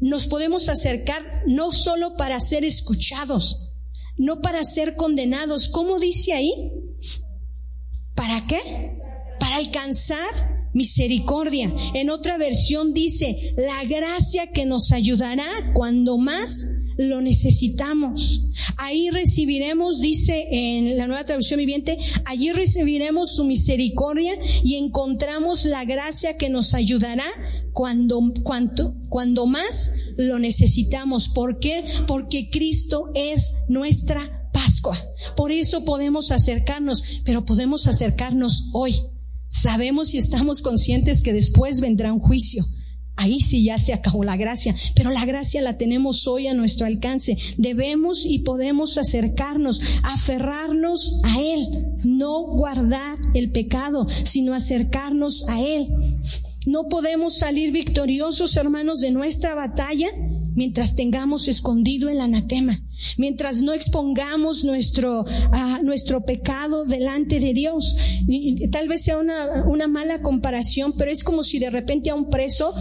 nos 0.00 0.26
podemos 0.26 0.68
acercar 0.68 1.22
no 1.46 1.72
solo 1.72 2.16
para 2.16 2.38
ser 2.40 2.64
escuchados, 2.64 3.72
no 4.16 4.40
para 4.40 4.64
ser 4.64 4.96
condenados. 4.96 5.68
¿Cómo 5.68 5.98
dice 5.98 6.32
ahí? 6.32 6.72
¿Para 8.14 8.46
qué? 8.46 9.00
Para 9.38 9.56
alcanzar 9.56 10.68
misericordia. 10.72 11.72
En 11.94 12.10
otra 12.10 12.38
versión 12.38 12.94
dice, 12.94 13.54
la 13.56 13.84
gracia 13.84 14.52
que 14.52 14.66
nos 14.66 14.92
ayudará 14.92 15.72
cuando 15.74 16.18
más 16.18 16.81
lo 16.98 17.20
necesitamos. 17.20 18.46
Ahí 18.76 19.10
recibiremos, 19.10 20.00
dice 20.00 20.46
en 20.50 20.96
la 20.96 21.06
nueva 21.06 21.24
traducción 21.24 21.58
viviente, 21.58 21.98
allí 22.24 22.52
recibiremos 22.52 23.34
su 23.34 23.44
misericordia 23.44 24.34
y 24.62 24.76
encontramos 24.76 25.64
la 25.64 25.84
gracia 25.84 26.36
que 26.36 26.50
nos 26.50 26.74
ayudará 26.74 27.26
cuando, 27.72 28.20
cuanto, 28.42 28.94
cuando 29.08 29.46
más 29.46 29.92
lo 30.16 30.38
necesitamos. 30.38 31.28
¿Por 31.28 31.58
qué? 31.58 31.84
Porque 32.06 32.50
Cristo 32.50 33.10
es 33.14 33.54
nuestra 33.68 34.38
Pascua. 34.52 34.98
Por 35.34 35.50
eso 35.50 35.84
podemos 35.84 36.30
acercarnos, 36.30 37.22
pero 37.24 37.44
podemos 37.44 37.86
acercarnos 37.86 38.68
hoy. 38.72 38.94
Sabemos 39.48 40.14
y 40.14 40.18
estamos 40.18 40.62
conscientes 40.62 41.22
que 41.22 41.32
después 41.32 41.80
vendrá 41.80 42.12
un 42.12 42.20
juicio. 42.20 42.64
Ahí 43.16 43.40
sí 43.40 43.62
ya 43.62 43.78
se 43.78 43.92
acabó 43.92 44.24
la 44.24 44.36
gracia, 44.36 44.74
pero 44.94 45.10
la 45.10 45.24
gracia 45.24 45.60
la 45.62 45.76
tenemos 45.76 46.26
hoy 46.26 46.46
a 46.46 46.54
nuestro 46.54 46.86
alcance. 46.86 47.36
Debemos 47.58 48.24
y 48.24 48.40
podemos 48.40 48.98
acercarnos, 48.98 49.80
aferrarnos 50.02 51.20
a 51.24 51.40
Él, 51.40 51.86
no 52.04 52.42
guardar 52.42 53.18
el 53.34 53.50
pecado, 53.50 54.06
sino 54.24 54.54
acercarnos 54.54 55.46
a 55.48 55.60
Él. 55.60 55.88
No 56.66 56.88
podemos 56.88 57.38
salir 57.38 57.72
victoriosos, 57.72 58.56
hermanos, 58.56 59.00
de 59.00 59.10
nuestra 59.10 59.54
batalla 59.54 60.08
mientras 60.54 60.94
tengamos 60.94 61.48
escondido 61.48 62.08
el 62.08 62.20
anatema, 62.20 62.82
mientras 63.16 63.62
no 63.62 63.72
expongamos 63.72 64.64
nuestro, 64.64 65.24
ah, 65.52 65.80
nuestro 65.82 66.24
pecado 66.24 66.84
delante 66.84 67.40
de 67.40 67.54
Dios. 67.54 67.96
Tal 68.70 68.88
vez 68.88 69.02
sea 69.02 69.18
una, 69.18 69.64
una 69.66 69.88
mala 69.88 70.22
comparación, 70.22 70.94
pero 70.96 71.10
es 71.10 71.24
como 71.24 71.42
si 71.42 71.58
de 71.58 71.70
repente 71.70 72.10
a 72.10 72.14
un 72.14 72.30
preso 72.30 72.74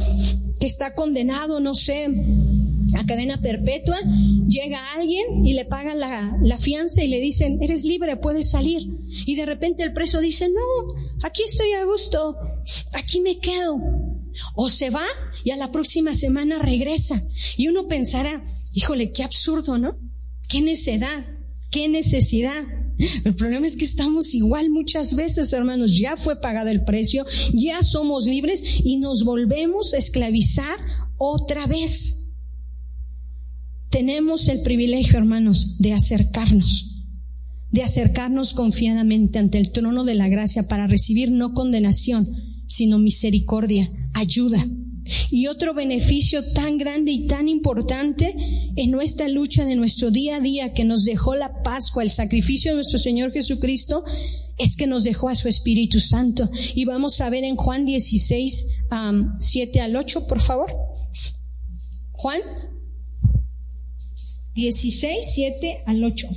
que 0.59 0.67
está 0.67 0.93
condenado, 0.93 1.59
no 1.59 1.73
sé, 1.73 2.07
a 2.95 3.05
cadena 3.05 3.41
perpetua, 3.41 3.97
llega 4.47 4.79
alguien 4.95 5.45
y 5.45 5.53
le 5.53 5.65
pagan 5.65 5.99
la, 5.99 6.37
la, 6.43 6.57
fianza 6.57 7.03
y 7.03 7.07
le 7.07 7.19
dicen, 7.19 7.61
eres 7.61 7.83
libre, 7.83 8.17
puedes 8.17 8.49
salir. 8.49 8.87
Y 9.25 9.35
de 9.35 9.45
repente 9.45 9.83
el 9.83 9.93
preso 9.93 10.19
dice, 10.19 10.49
no, 10.49 10.95
aquí 11.23 11.43
estoy 11.43 11.71
a 11.73 11.85
gusto, 11.85 12.37
aquí 12.93 13.21
me 13.21 13.39
quedo. 13.39 14.10
O 14.55 14.69
se 14.69 14.89
va 14.89 15.05
y 15.43 15.51
a 15.51 15.57
la 15.57 15.71
próxima 15.71 16.13
semana 16.13 16.59
regresa. 16.59 17.21
Y 17.57 17.67
uno 17.67 17.87
pensará, 17.87 18.43
híjole, 18.73 19.11
qué 19.11 19.23
absurdo, 19.23 19.77
¿no? 19.77 19.97
Qué 20.49 20.61
necedad, 20.61 21.25
qué 21.69 21.87
necesidad. 21.87 22.63
El 23.23 23.35
problema 23.35 23.65
es 23.65 23.77
que 23.77 23.85
estamos 23.85 24.33
igual 24.35 24.69
muchas 24.69 25.15
veces, 25.15 25.53
hermanos. 25.53 25.97
Ya 25.97 26.17
fue 26.17 26.39
pagado 26.39 26.69
el 26.69 26.83
precio, 26.83 27.25
ya 27.53 27.81
somos 27.81 28.25
libres 28.25 28.63
y 28.83 28.97
nos 28.97 29.23
volvemos 29.23 29.93
a 29.93 29.97
esclavizar 29.97 30.77
otra 31.17 31.67
vez. 31.67 32.33
Tenemos 33.89 34.47
el 34.47 34.61
privilegio, 34.61 35.17
hermanos, 35.17 35.77
de 35.79 35.93
acercarnos, 35.93 37.05
de 37.71 37.83
acercarnos 37.83 38.53
confiadamente 38.53 39.37
ante 39.37 39.57
el 39.57 39.71
trono 39.71 40.05
de 40.05 40.15
la 40.15 40.29
gracia 40.29 40.67
para 40.67 40.87
recibir 40.87 41.31
no 41.31 41.53
condenación, 41.53 42.27
sino 42.67 42.99
misericordia, 42.99 43.91
ayuda. 44.13 44.65
Y 45.31 45.47
otro 45.47 45.73
beneficio 45.73 46.43
tan 46.53 46.77
grande 46.77 47.11
y 47.11 47.25
tan 47.25 47.47
importante 47.47 48.35
en 48.75 48.91
nuestra 48.91 49.27
lucha 49.27 49.65
de 49.65 49.75
nuestro 49.75 50.11
día 50.11 50.37
a 50.37 50.39
día 50.39 50.73
que 50.73 50.85
nos 50.85 51.05
dejó 51.05 51.35
la 51.35 51.63
Pascua, 51.63 52.03
el 52.03 52.11
sacrificio 52.11 52.71
de 52.71 52.75
nuestro 52.75 52.99
Señor 52.99 53.31
Jesucristo, 53.31 54.03
es 54.57 54.75
que 54.75 54.85
nos 54.85 55.03
dejó 55.03 55.29
a 55.29 55.35
su 55.35 55.47
Espíritu 55.47 55.99
Santo. 55.99 56.49
Y 56.75 56.85
vamos 56.85 57.19
a 57.19 57.29
ver 57.29 57.43
en 57.43 57.55
Juan 57.55 57.85
16, 57.85 58.67
7 59.39 59.81
al 59.81 59.95
8, 59.95 60.27
por 60.27 60.39
favor. 60.39 60.71
Juan 62.11 62.41
16, 64.53 65.17
7 65.33 65.83
al 65.87 66.03
8. 66.03 66.27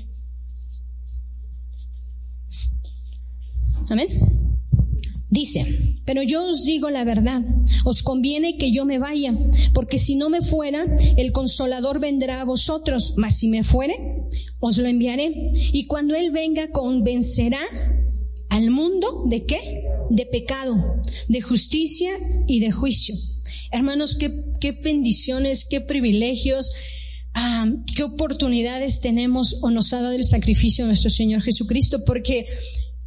Amén. 3.91 4.44
Dice, 5.35 5.97
pero 6.05 6.23
yo 6.23 6.45
os 6.47 6.65
digo 6.65 6.91
la 6.91 7.03
verdad, 7.03 7.43
os 7.85 8.05
conviene 8.05 8.57
que 8.57 8.71
yo 8.71 8.85
me 8.85 9.01
vaya, 9.01 9.37
porque 9.73 9.99
si 9.99 10.15
no 10.15 10.31
me 10.31 10.43
fuera, 10.43 10.87
el 11.17 11.33
consolador 11.33 11.99
vendrá 11.99 12.41
a 12.41 12.45
vosotros, 12.45 13.15
mas 13.17 13.37
si 13.37 13.49
me 13.49 13.65
fuere, 13.65 14.29
os 14.61 14.79
lo 14.79 14.87
enviaré. 14.89 15.51
Y 15.73 15.89
cuando 15.89 16.15
Él 16.15 16.31
venga, 16.31 16.71
convencerá 16.71 17.59
al 18.49 18.71
mundo 18.71 19.25
de 19.27 19.45
qué? 19.45 19.59
De 20.09 20.25
pecado, 20.25 21.03
de 21.27 21.41
justicia 21.41 22.13
y 22.47 22.61
de 22.61 22.71
juicio. 22.71 23.17
Hermanos, 23.73 24.15
qué, 24.15 24.33
qué 24.61 24.71
bendiciones, 24.71 25.67
qué 25.69 25.81
privilegios, 25.81 26.71
qué 27.97 28.05
oportunidades 28.05 29.01
tenemos 29.01 29.59
o 29.63 29.71
nos 29.71 29.93
ha 29.95 30.01
dado 30.01 30.15
el 30.15 30.23
sacrificio 30.23 30.85
de 30.85 30.91
nuestro 30.91 31.11
Señor 31.11 31.43
Jesucristo, 31.43 32.05
porque 32.05 32.47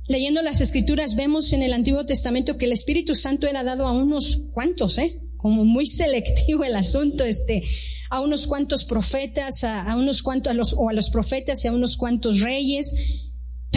Leyendo 0.08 0.41
las 0.41 0.62
escrituras 0.62 1.15
vemos 1.15 1.52
en 1.52 1.63
el 1.63 1.74
Antiguo 1.74 2.06
Testamento 2.06 2.58
que 2.58 2.65
el 2.65 2.72
Espíritu 2.72 3.13
Santo 3.13 3.46
era 3.46 3.63
dado 3.63 3.88
a 3.88 3.91
unos 3.91 4.41
cuantos, 4.54 4.98
¿eh? 5.00 5.20
Como 5.36 5.65
muy 5.65 5.86
selectivo 5.86 6.63
el 6.63 6.76
asunto, 6.76 7.26
este, 7.26 7.62
a 8.10 8.22
unos 8.22 8.48
cuantos 8.48 8.86
profetas, 8.86 9.65
a, 9.65 9.91
a 9.91 9.98
unos 9.98 10.24
cuantos, 10.24 10.52
a 10.52 10.54
los, 10.54 10.74
o 10.74 10.89
a 10.89 10.93
los 10.93 11.10
profetas 11.10 11.63
y 11.65 11.67
a 11.67 11.74
unos 11.74 11.98
cuantos 11.98 12.39
reyes. 12.39 12.93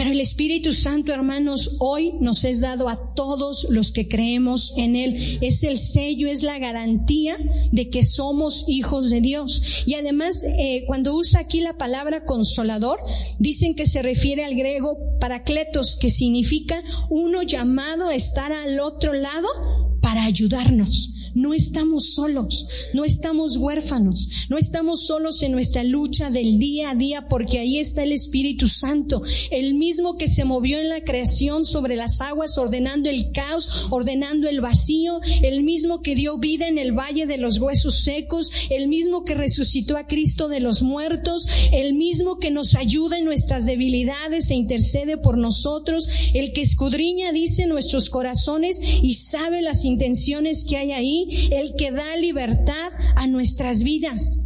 Pero 0.01 0.13
el 0.13 0.19
Espíritu 0.19 0.73
Santo, 0.73 1.13
hermanos, 1.13 1.75
hoy 1.77 2.15
nos 2.19 2.43
es 2.43 2.59
dado 2.59 2.89
a 2.89 3.13
todos 3.13 3.67
los 3.69 3.91
que 3.91 4.07
creemos 4.07 4.73
en 4.75 4.95
Él. 4.95 5.37
Es 5.41 5.63
el 5.63 5.77
sello, 5.77 6.27
es 6.27 6.41
la 6.41 6.57
garantía 6.57 7.37
de 7.71 7.87
que 7.91 8.03
somos 8.03 8.65
hijos 8.67 9.11
de 9.11 9.21
Dios. 9.21 9.83
Y 9.85 9.93
además, 9.93 10.43
eh, 10.57 10.85
cuando 10.87 11.13
usa 11.13 11.41
aquí 11.41 11.61
la 11.61 11.77
palabra 11.77 12.25
consolador, 12.25 12.99
dicen 13.37 13.75
que 13.75 13.85
se 13.85 14.01
refiere 14.01 14.43
al 14.43 14.55
griego 14.55 14.97
paracletos, 15.19 15.95
que 15.95 16.09
significa 16.09 16.81
uno 17.11 17.43
llamado 17.43 18.07
a 18.07 18.15
estar 18.15 18.51
al 18.51 18.79
otro 18.79 19.13
lado 19.13 19.99
para 20.01 20.23
ayudarnos. 20.23 21.20
No 21.33 21.53
estamos 21.53 22.13
solos, 22.13 22.67
no 22.93 23.05
estamos 23.05 23.57
huérfanos, 23.57 24.27
no 24.49 24.57
estamos 24.57 25.05
solos 25.05 25.41
en 25.43 25.51
nuestra 25.51 25.83
lucha 25.83 26.29
del 26.29 26.59
día 26.59 26.91
a 26.91 26.95
día 26.95 27.27
porque 27.29 27.59
ahí 27.59 27.77
está 27.77 28.03
el 28.03 28.11
Espíritu 28.11 28.67
Santo, 28.67 29.21
el 29.49 29.75
mismo 29.75 30.17
que 30.17 30.27
se 30.27 30.45
movió 30.45 30.79
en 30.79 30.89
la 30.89 31.03
creación 31.03 31.65
sobre 31.65 31.95
las 31.95 32.21
aguas 32.21 32.57
ordenando 32.57 33.09
el 33.09 33.31
caos, 33.31 33.87
ordenando 33.89 34.49
el 34.49 34.61
vacío, 34.61 35.21
el 35.41 35.63
mismo 35.63 36.01
que 36.01 36.15
dio 36.15 36.37
vida 36.37 36.67
en 36.67 36.77
el 36.77 36.91
valle 36.91 37.25
de 37.25 37.37
los 37.37 37.59
huesos 37.59 38.03
secos, 38.03 38.51
el 38.69 38.87
mismo 38.87 39.23
que 39.23 39.35
resucitó 39.35 39.97
a 39.97 40.07
Cristo 40.07 40.47
de 40.47 40.59
los 40.59 40.83
muertos, 40.83 41.47
el 41.71 41.93
mismo 41.93 42.39
que 42.39 42.51
nos 42.51 42.75
ayuda 42.75 43.17
en 43.17 43.25
nuestras 43.25 43.65
debilidades 43.65 44.49
e 44.49 44.55
intercede 44.55 45.17
por 45.17 45.37
nosotros, 45.37 46.07
el 46.33 46.53
que 46.53 46.61
escudriña, 46.61 47.31
dice, 47.31 47.67
nuestros 47.67 48.09
corazones 48.09 48.79
y 49.01 49.13
sabe 49.13 49.61
las 49.61 49.85
intenciones 49.85 50.65
que 50.65 50.77
hay 50.77 50.91
ahí 50.91 51.20
el 51.51 51.75
que 51.77 51.91
da 51.91 52.15
libertad 52.17 52.91
a 53.15 53.27
nuestras 53.27 53.83
vidas. 53.83 54.41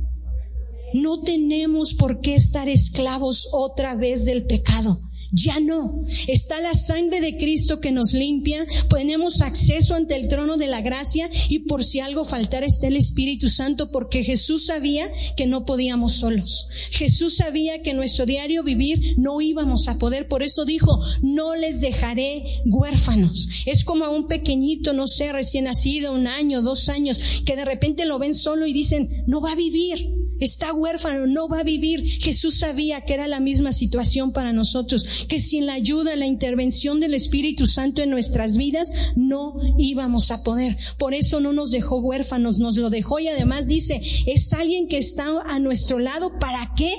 No 0.94 1.22
tenemos 1.22 1.94
por 1.94 2.22
qué 2.22 2.36
estar 2.36 2.70
esclavos 2.70 3.50
otra 3.52 3.96
vez 3.96 4.26
del 4.26 4.46
pecado. 4.46 5.02
Ya 5.36 5.60
no. 5.60 6.06
Está 6.28 6.62
la 6.62 6.74
sangre 6.74 7.20
de 7.20 7.36
Cristo 7.36 7.82
que 7.82 7.92
nos 7.92 8.14
limpia. 8.14 8.66
Tenemos 8.90 9.42
acceso 9.42 9.94
ante 9.94 10.16
el 10.16 10.30
trono 10.30 10.56
de 10.56 10.68
la 10.68 10.80
gracia 10.80 11.30
y 11.50 11.60
por 11.60 11.84
si 11.84 12.00
algo 12.00 12.24
faltara 12.24 12.66
está 12.66 12.88
el 12.88 12.96
Espíritu 12.96 13.50
Santo 13.50 13.92
porque 13.92 14.24
Jesús 14.24 14.66
sabía 14.66 15.12
que 15.36 15.46
no 15.46 15.66
podíamos 15.66 16.14
solos. 16.14 16.70
Jesús 16.92 17.36
sabía 17.36 17.82
que 17.82 17.92
en 17.92 17.98
nuestro 17.98 18.26
diario 18.26 18.64
vivir 18.64 19.16
no 19.18 19.42
íbamos 19.42 19.90
a 19.90 19.98
poder. 19.98 20.30
Por 20.30 20.42
eso 20.42 20.64
dijo, 20.64 21.02
no 21.22 21.54
les 21.54 21.82
dejaré 21.82 22.46
huérfanos. 22.66 23.50
Es 23.66 23.84
como 23.84 24.06
a 24.06 24.10
un 24.10 24.28
pequeñito, 24.28 24.94
no 24.94 25.06
sé, 25.06 25.34
recién 25.34 25.66
nacido, 25.66 26.14
un 26.14 26.28
año, 26.28 26.62
dos 26.62 26.88
años, 26.88 27.20
que 27.46 27.58
de 27.58 27.66
repente 27.66 28.06
lo 28.06 28.20
ven 28.20 28.34
solo 28.34 28.68
y 28.68 28.74
dicen, 28.74 29.26
no 29.28 29.42
va 29.42 29.52
a 29.52 29.56
vivir. 29.56 30.15
Está 30.40 30.74
huérfano, 30.74 31.28
no 31.28 31.48
va 31.48 31.60
a 31.60 31.64
vivir. 31.64 32.06
Jesús 32.22 32.60
sabía 32.60 33.02
que 33.02 33.14
era 33.14 33.28
la 33.28 33.40
misma 33.40 33.72
situación 33.72 34.34
para 34.34 34.54
nosotros 34.54 35.26
que 35.28 35.40
sin 35.40 35.66
la 35.66 35.74
ayuda, 35.74 36.16
la 36.16 36.26
intervención 36.26 37.00
del 37.00 37.14
Espíritu 37.14 37.66
Santo 37.66 38.02
en 38.02 38.10
nuestras 38.10 38.58
vidas, 38.58 38.92
no 39.16 39.56
íbamos 39.78 40.32
a 40.32 40.44
poder. 40.44 40.78
Por 40.98 41.14
eso 41.14 41.40
no 41.40 41.54
nos 41.54 41.72
dejó 41.72 42.00
huérfanos, 42.00 42.60
nos 42.60 42.78
lo 42.78 42.90
dejó 42.90 43.20
y 43.20 43.28
además 43.28 43.68
dice, 43.68 44.02
es 44.26 44.54
alguien 44.54 44.88
que 44.88 44.98
está 44.98 45.26
a 45.48 45.60
nuestro 45.60 46.00
lado, 46.00 46.38
¿para 46.40 46.74
qué? 46.76 46.92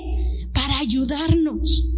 Para 0.53 0.79
ayudarnos. 0.79 1.96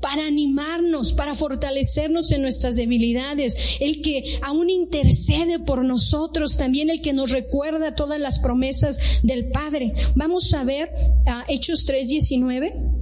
Para 0.00 0.26
animarnos, 0.26 1.12
para 1.12 1.34
fortalecernos 1.34 2.30
en 2.32 2.42
nuestras 2.42 2.76
debilidades, 2.76 3.56
el 3.80 4.02
que 4.02 4.38
aún 4.42 4.70
intercede 4.70 5.58
por 5.58 5.84
nosotros, 5.84 6.56
también 6.56 6.90
el 6.90 7.02
que 7.02 7.12
nos 7.12 7.30
recuerda 7.30 7.94
todas 7.94 8.20
las 8.20 8.38
promesas 8.38 9.20
del 9.22 9.50
Padre. 9.50 9.92
Vamos 10.14 10.52
a 10.54 10.64
ver 10.64 10.90
a 11.26 11.44
Hechos 11.48 11.84
3:19. 11.86 12.98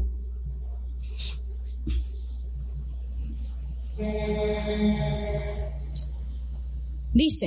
Dice, 7.17 7.47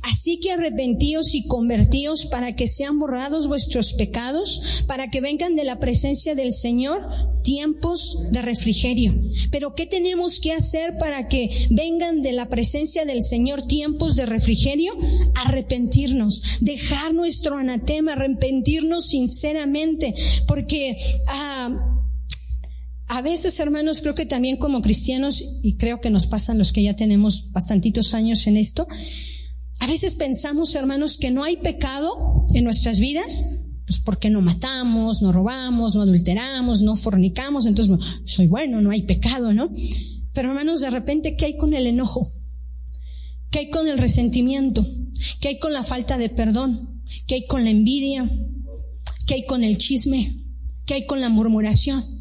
así 0.00 0.40
que 0.40 0.50
arrepentíos 0.50 1.34
y 1.34 1.46
convertíos 1.46 2.24
para 2.24 2.56
que 2.56 2.66
sean 2.66 2.98
borrados 2.98 3.48
vuestros 3.48 3.92
pecados, 3.92 4.82
para 4.86 5.10
que 5.10 5.20
vengan 5.20 5.56
de 5.56 5.64
la 5.64 5.78
presencia 5.78 6.34
del 6.34 6.52
Señor 6.52 7.06
tiempos 7.42 8.28
de 8.32 8.40
refrigerio. 8.40 9.14
Pero 9.50 9.74
¿qué 9.74 9.84
tenemos 9.84 10.40
que 10.40 10.52
hacer 10.52 10.96
para 10.98 11.28
que 11.28 11.50
vengan 11.68 12.22
de 12.22 12.32
la 12.32 12.48
presencia 12.48 13.04
del 13.04 13.22
Señor 13.22 13.66
tiempos 13.66 14.16
de 14.16 14.24
refrigerio? 14.24 14.94
Arrepentirnos, 15.34 16.60
dejar 16.62 17.12
nuestro 17.12 17.58
anatema, 17.58 18.12
arrepentirnos 18.12 19.06
sinceramente, 19.06 20.14
porque... 20.46 20.96
Ah, 21.28 21.99
a 23.12 23.22
veces, 23.22 23.58
hermanos, 23.58 24.02
creo 24.02 24.14
que 24.14 24.24
también 24.24 24.56
como 24.56 24.82
cristianos, 24.82 25.44
y 25.64 25.76
creo 25.76 26.00
que 26.00 26.10
nos 26.10 26.28
pasan 26.28 26.58
los 26.58 26.72
que 26.72 26.84
ya 26.84 26.94
tenemos 26.94 27.50
bastantitos 27.50 28.14
años 28.14 28.46
en 28.46 28.56
esto, 28.56 28.86
a 29.80 29.88
veces 29.88 30.14
pensamos, 30.14 30.76
hermanos, 30.76 31.16
que 31.16 31.32
no 31.32 31.42
hay 31.42 31.56
pecado 31.56 32.46
en 32.54 32.62
nuestras 32.62 33.00
vidas, 33.00 33.46
pues 33.84 33.98
porque 33.98 34.30
no 34.30 34.42
matamos, 34.42 35.22
no 35.22 35.32
robamos, 35.32 35.96
no 35.96 36.02
adulteramos, 36.02 36.82
no 36.82 36.94
fornicamos, 36.94 37.66
entonces 37.66 37.98
soy 38.26 38.46
bueno, 38.46 38.80
no 38.80 38.92
hay 38.92 39.02
pecado, 39.02 39.52
¿no? 39.52 39.72
Pero 40.32 40.50
hermanos, 40.50 40.80
de 40.80 40.90
repente, 40.90 41.36
¿qué 41.36 41.46
hay 41.46 41.56
con 41.56 41.74
el 41.74 41.88
enojo? 41.88 42.32
¿Qué 43.50 43.58
hay 43.58 43.70
con 43.70 43.88
el 43.88 43.98
resentimiento? 43.98 44.86
¿Qué 45.40 45.48
hay 45.48 45.58
con 45.58 45.72
la 45.72 45.82
falta 45.82 46.16
de 46.16 46.28
perdón? 46.28 47.02
¿Qué 47.26 47.34
hay 47.34 47.44
con 47.46 47.64
la 47.64 47.70
envidia? 47.70 48.30
¿Qué 49.26 49.34
hay 49.34 49.46
con 49.46 49.64
el 49.64 49.78
chisme? 49.78 50.44
¿Qué 50.86 50.94
hay 50.94 51.06
con 51.06 51.20
la 51.20 51.28
murmuración? 51.28 52.19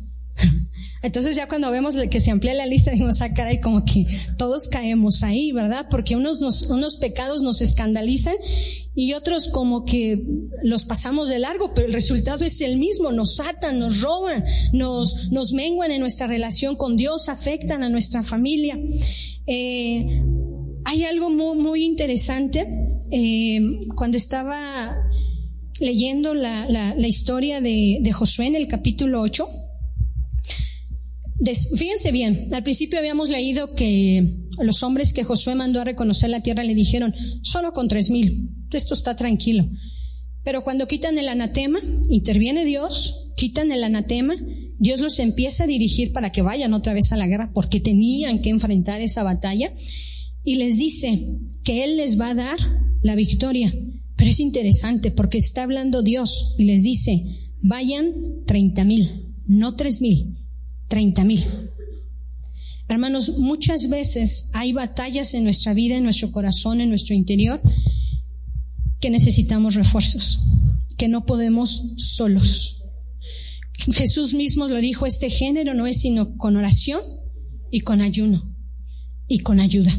Entonces 1.01 1.35
ya 1.35 1.47
cuando 1.47 1.71
vemos 1.71 1.95
que 2.09 2.19
se 2.19 2.31
amplía 2.31 2.53
la 2.53 2.65
lista, 2.65 2.91
decimos, 2.91 3.21
ah, 3.21 3.33
caray, 3.33 3.61
como 3.61 3.85
que 3.85 4.05
todos 4.37 4.67
caemos 4.67 5.23
ahí, 5.23 5.51
¿verdad? 5.51 5.87
Porque 5.89 6.15
unos, 6.15 6.41
unos 6.63 6.97
pecados 6.97 7.41
nos 7.41 7.61
escandalizan 7.61 8.35
y 8.95 9.13
otros 9.13 9.47
como 9.49 9.85
que 9.85 10.21
los 10.61 10.83
pasamos 10.83 11.29
de 11.29 11.39
largo, 11.39 11.73
pero 11.73 11.87
el 11.87 11.93
resultado 11.93 12.43
es 12.43 12.59
el 12.59 12.77
mismo, 12.77 13.11
nos 13.11 13.39
atan, 13.39 13.79
nos 13.79 14.01
roban, 14.01 14.43
nos, 14.73 15.31
nos 15.31 15.53
menguan 15.53 15.91
en 15.91 16.01
nuestra 16.01 16.27
relación 16.27 16.75
con 16.75 16.97
Dios, 16.97 17.29
afectan 17.29 17.81
a 17.83 17.89
nuestra 17.89 18.23
familia. 18.23 18.77
Eh, 19.47 20.21
hay 20.83 21.03
algo 21.03 21.29
muy, 21.29 21.57
muy 21.57 21.85
interesante. 21.85 22.67
Eh, 23.11 23.79
cuando 23.95 24.17
estaba 24.17 24.97
leyendo 25.79 26.33
la, 26.33 26.67
la, 26.67 26.93
la 26.95 27.07
historia 27.07 27.61
de, 27.61 27.99
de 28.01 28.11
Josué 28.11 28.47
en 28.47 28.55
el 28.55 28.67
capítulo 28.67 29.21
8, 29.21 29.47
fíjense 31.75 32.11
bien, 32.11 32.49
al 32.53 32.63
principio 32.63 32.99
habíamos 32.99 33.29
leído 33.29 33.73
que 33.75 34.37
los 34.61 34.83
hombres 34.83 35.13
que 35.13 35.23
Josué 35.23 35.55
mandó 35.55 35.81
a 35.81 35.85
reconocer 35.85 36.29
la 36.29 36.41
tierra 36.41 36.63
le 36.63 36.75
dijeron, 36.75 37.13
solo 37.41 37.73
con 37.73 37.87
tres 37.87 38.09
mil, 38.09 38.49
esto 38.71 38.93
está 38.93 39.15
tranquilo. 39.15 39.69
Pero 40.43 40.63
cuando 40.63 40.87
quitan 40.87 41.17
el 41.17 41.27
anatema, 41.27 41.79
interviene 42.09 42.65
Dios, 42.65 43.31
quitan 43.35 43.71
el 43.71 43.83
anatema, 43.83 44.35
Dios 44.77 45.01
los 45.01 45.19
empieza 45.19 45.65
a 45.65 45.67
dirigir 45.67 46.13
para 46.13 46.31
que 46.31 46.41
vayan 46.41 46.73
otra 46.73 46.93
vez 46.93 47.11
a 47.11 47.17
la 47.17 47.27
guerra 47.27 47.51
porque 47.53 47.79
tenían 47.79 48.39
que 48.41 48.49
enfrentar 48.49 49.01
esa 49.01 49.23
batalla 49.23 49.73
y 50.43 50.55
les 50.55 50.77
dice 50.77 51.37
que 51.63 51.83
Él 51.83 51.97
les 51.97 52.19
va 52.19 52.29
a 52.29 52.35
dar 52.35 52.57
la 53.01 53.15
victoria. 53.15 53.73
Pero 54.15 54.29
es 54.31 54.39
interesante 54.39 55.11
porque 55.11 55.37
está 55.37 55.63
hablando 55.63 56.01
Dios 56.01 56.55
y 56.57 56.63
les 56.63 56.83
dice, 56.83 57.23
vayan 57.61 58.13
treinta 58.45 58.83
mil, 58.85 59.33
no 59.45 59.75
tres 59.75 60.01
mil, 60.01 60.38
30 60.89 61.23
mil. 61.23 61.45
Hermanos, 62.89 63.37
muchas 63.37 63.87
veces 63.87 64.49
hay 64.53 64.73
batallas 64.73 65.33
en 65.35 65.43
nuestra 65.43 65.73
vida, 65.73 65.95
en 65.95 66.03
nuestro 66.03 66.31
corazón, 66.31 66.81
en 66.81 66.89
nuestro 66.89 67.15
interior, 67.15 67.61
que 68.99 69.09
necesitamos 69.09 69.75
refuerzos, 69.75 70.43
que 70.97 71.07
no 71.07 71.25
podemos 71.25 71.93
solos. 71.97 72.83
Jesús 73.93 74.33
mismo 74.33 74.67
lo 74.67 74.77
dijo, 74.77 75.05
este 75.05 75.29
género 75.29 75.73
no 75.73 75.87
es 75.87 76.01
sino 76.01 76.35
con 76.35 76.57
oración 76.57 77.01
y 77.71 77.81
con 77.81 78.01
ayuno 78.01 78.55
y 79.27 79.39
con 79.39 79.59
ayuda. 79.59 79.91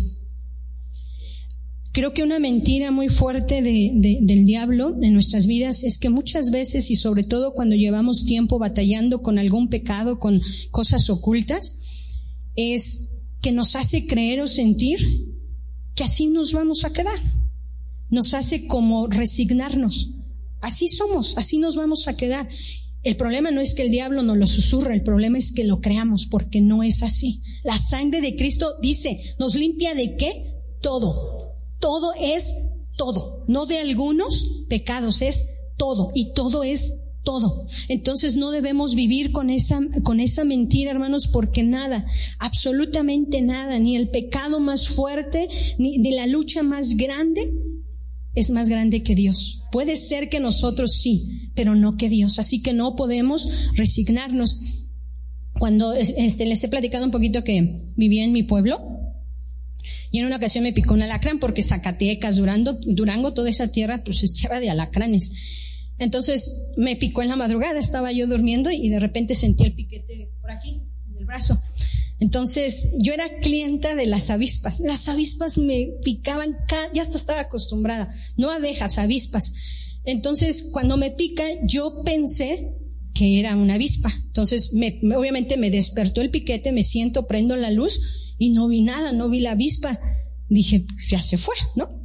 Creo 1.92 2.14
que 2.14 2.22
una 2.22 2.38
mentira 2.38 2.92
muy 2.92 3.09
fuerte 3.09 3.62
del 3.62 4.44
diablo 4.44 4.96
en 5.03 5.12
nuestras 5.12 5.48
vidas 5.48 5.83
es 5.83 5.98
que 5.98 6.09
muchas 6.09 6.50
veces 6.50 6.88
y 6.88 6.94
sobre 6.94 7.24
todo 7.24 7.53
cuando 7.53 7.74
llevamos 7.74 8.24
tiempo 8.24 8.61
batallando 8.61 9.22
con 9.22 9.40
algún 9.40 9.68
pecado, 9.68 10.20
con 10.20 10.40
cosas 10.70 11.11
ocultas, 11.11 11.81
es 12.55 13.16
que 13.42 13.50
nos 13.50 13.74
hace 13.74 14.07
creer 14.07 14.40
o 14.40 14.46
sentir 14.46 15.00
que 15.96 16.05
así 16.05 16.29
nos 16.29 16.53
vamos 16.53 16.85
a 16.85 16.92
quedar. 16.92 17.18
Nos 18.09 18.35
hace 18.35 18.68
como 18.68 19.09
resignarnos. 19.09 20.11
Así 20.61 20.87
somos, 20.87 21.37
así 21.38 21.59
nos 21.59 21.74
vamos 21.74 22.07
a 22.07 22.16
quedar. 22.16 22.48
El 23.03 23.16
problema 23.16 23.50
no 23.50 23.61
es 23.61 23.74
que 23.74 23.83
el 23.83 23.90
diablo 23.90 24.22
nos 24.22 24.37
lo 24.37 24.46
susurra, 24.46 24.94
el 24.94 25.03
problema 25.03 25.38
es 25.38 25.50
que 25.50 25.64
lo 25.64 25.81
creamos 25.81 26.26
porque 26.26 26.61
no 26.61 26.85
es 26.85 27.03
así. 27.03 27.42
La 27.64 27.79
sangre 27.79 28.20
de 28.20 28.37
Cristo 28.37 28.74
dice, 28.81 29.18
nos 29.40 29.57
limpia 29.57 29.94
de 29.94 30.14
qué? 30.14 30.44
Todo 30.81 31.39
todo 31.81 32.12
es 32.21 32.57
todo, 32.97 33.45
no 33.49 33.66
de 33.66 33.79
algunos 33.79 34.64
pecados, 34.69 35.23
es 35.23 35.49
todo 35.77 36.12
y 36.14 36.33
todo 36.35 36.62
es 36.62 37.01
todo. 37.23 37.66
Entonces 37.88 38.37
no 38.37 38.51
debemos 38.51 38.95
vivir 38.95 39.33
con 39.33 39.51
esa, 39.51 39.81
con 40.03 40.21
esa 40.21 40.45
mentira, 40.45 40.90
hermanos, 40.90 41.29
porque 41.29 41.62
nada, 41.62 42.07
absolutamente 42.38 43.43
nada, 43.43 43.79
ni 43.79 43.97
el 43.97 44.11
pecado 44.11 44.61
más 44.61 44.88
fuerte, 44.88 45.49
ni, 45.79 45.99
la 46.12 46.27
lucha 46.27 46.62
más 46.62 46.97
grande 46.97 47.53
es 48.35 48.51
más 48.51 48.69
grande 48.69 49.03
que 49.03 49.14
Dios. 49.14 49.64
Puede 49.73 49.97
ser 49.97 50.29
que 50.29 50.40
nosotros 50.40 50.93
sí, 50.93 51.51
pero 51.55 51.75
no 51.75 51.97
que 51.97 52.09
Dios. 52.09 52.38
Así 52.38 52.62
que 52.62 52.73
no 52.73 52.97
podemos 52.97 53.49
resignarnos. 53.75 54.87
Cuando 55.59 55.93
este, 55.95 56.47
les 56.47 56.62
he 56.62 56.69
platicado 56.69 57.05
un 57.05 57.11
poquito 57.11 57.45
que 57.45 57.93
vivía 57.97 58.25
en 58.25 58.33
mi 58.33 58.45
pueblo, 58.45 58.81
y 60.11 60.18
en 60.18 60.27
una 60.27 60.37
ocasión 60.37 60.64
me 60.64 60.73
picó 60.73 60.94
un 60.94 61.03
alacrán 61.03 61.38
porque 61.38 61.62
Zacatecas, 61.62 62.37
Durango, 62.37 62.73
Durango, 62.85 63.33
toda 63.33 63.49
esa 63.49 63.68
tierra, 63.68 64.03
pues 64.05 64.23
es 64.23 64.33
tierra 64.33 64.61
de 64.61 64.70
alacranes. 64.70 65.33
Entonces 65.99 66.68
me 66.77 66.96
picó 66.96 67.23
en 67.23 67.29
la 67.29 67.37
madrugada, 67.37 67.79
estaba 67.79 68.11
yo 68.11 68.27
durmiendo 68.27 68.70
y 68.70 68.88
de 68.88 68.99
repente 68.99 69.35
sentí 69.35 69.64
el 69.64 69.75
piquete 69.75 70.31
por 70.40 70.51
aquí, 70.51 70.83
en 71.09 71.18
el 71.18 71.27
brazo. 71.27 71.62
Entonces 72.18 72.88
yo 72.99 73.12
era 73.12 73.38
clienta 73.40 73.94
de 73.94 74.07
las 74.07 74.31
avispas. 74.31 74.81
Las 74.81 75.09
avispas 75.09 75.59
me 75.59 75.90
picaban, 76.03 76.57
ya 76.92 77.03
hasta 77.03 77.16
estaba 77.16 77.40
acostumbrada, 77.40 78.11
no 78.37 78.51
abejas, 78.51 78.99
avispas. 78.99 79.55
Entonces 80.05 80.70
cuando 80.73 80.96
me 80.96 81.11
pica 81.11 81.44
yo 81.64 82.03
pensé 82.05 82.75
que 83.14 83.40
era 83.40 83.57
una 83.57 83.75
avispa. 83.75 84.12
Entonces 84.27 84.73
me, 84.73 85.01
obviamente 85.16 85.57
me 85.57 85.70
despertó 85.70 86.20
el 86.20 86.31
piquete, 86.31 86.73
me 86.73 86.83
siento, 86.83 87.27
prendo 87.27 87.57
la 87.57 87.70
luz 87.70 88.35
y 88.38 88.51
no 88.51 88.68
vi 88.68 88.83
nada, 88.83 89.12
no 89.12 89.29
vi 89.29 89.40
la 89.40 89.53
avispa. 89.53 90.01
Dije, 90.49 90.87
ya 91.09 91.20
se 91.20 91.37
fue, 91.37 91.55
¿no? 91.77 92.01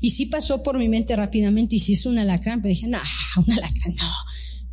Y 0.00 0.10
sí 0.10 0.26
pasó 0.26 0.62
por 0.62 0.78
mi 0.78 0.88
mente 0.88 1.16
rápidamente 1.16 1.76
y 1.76 1.78
sí 1.78 1.92
es 1.92 2.06
un 2.06 2.18
alacrán, 2.18 2.60
pero 2.60 2.70
dije, 2.70 2.88
no, 2.88 2.98
un 3.36 3.52
alacrán, 3.52 3.94
no. 3.94 4.10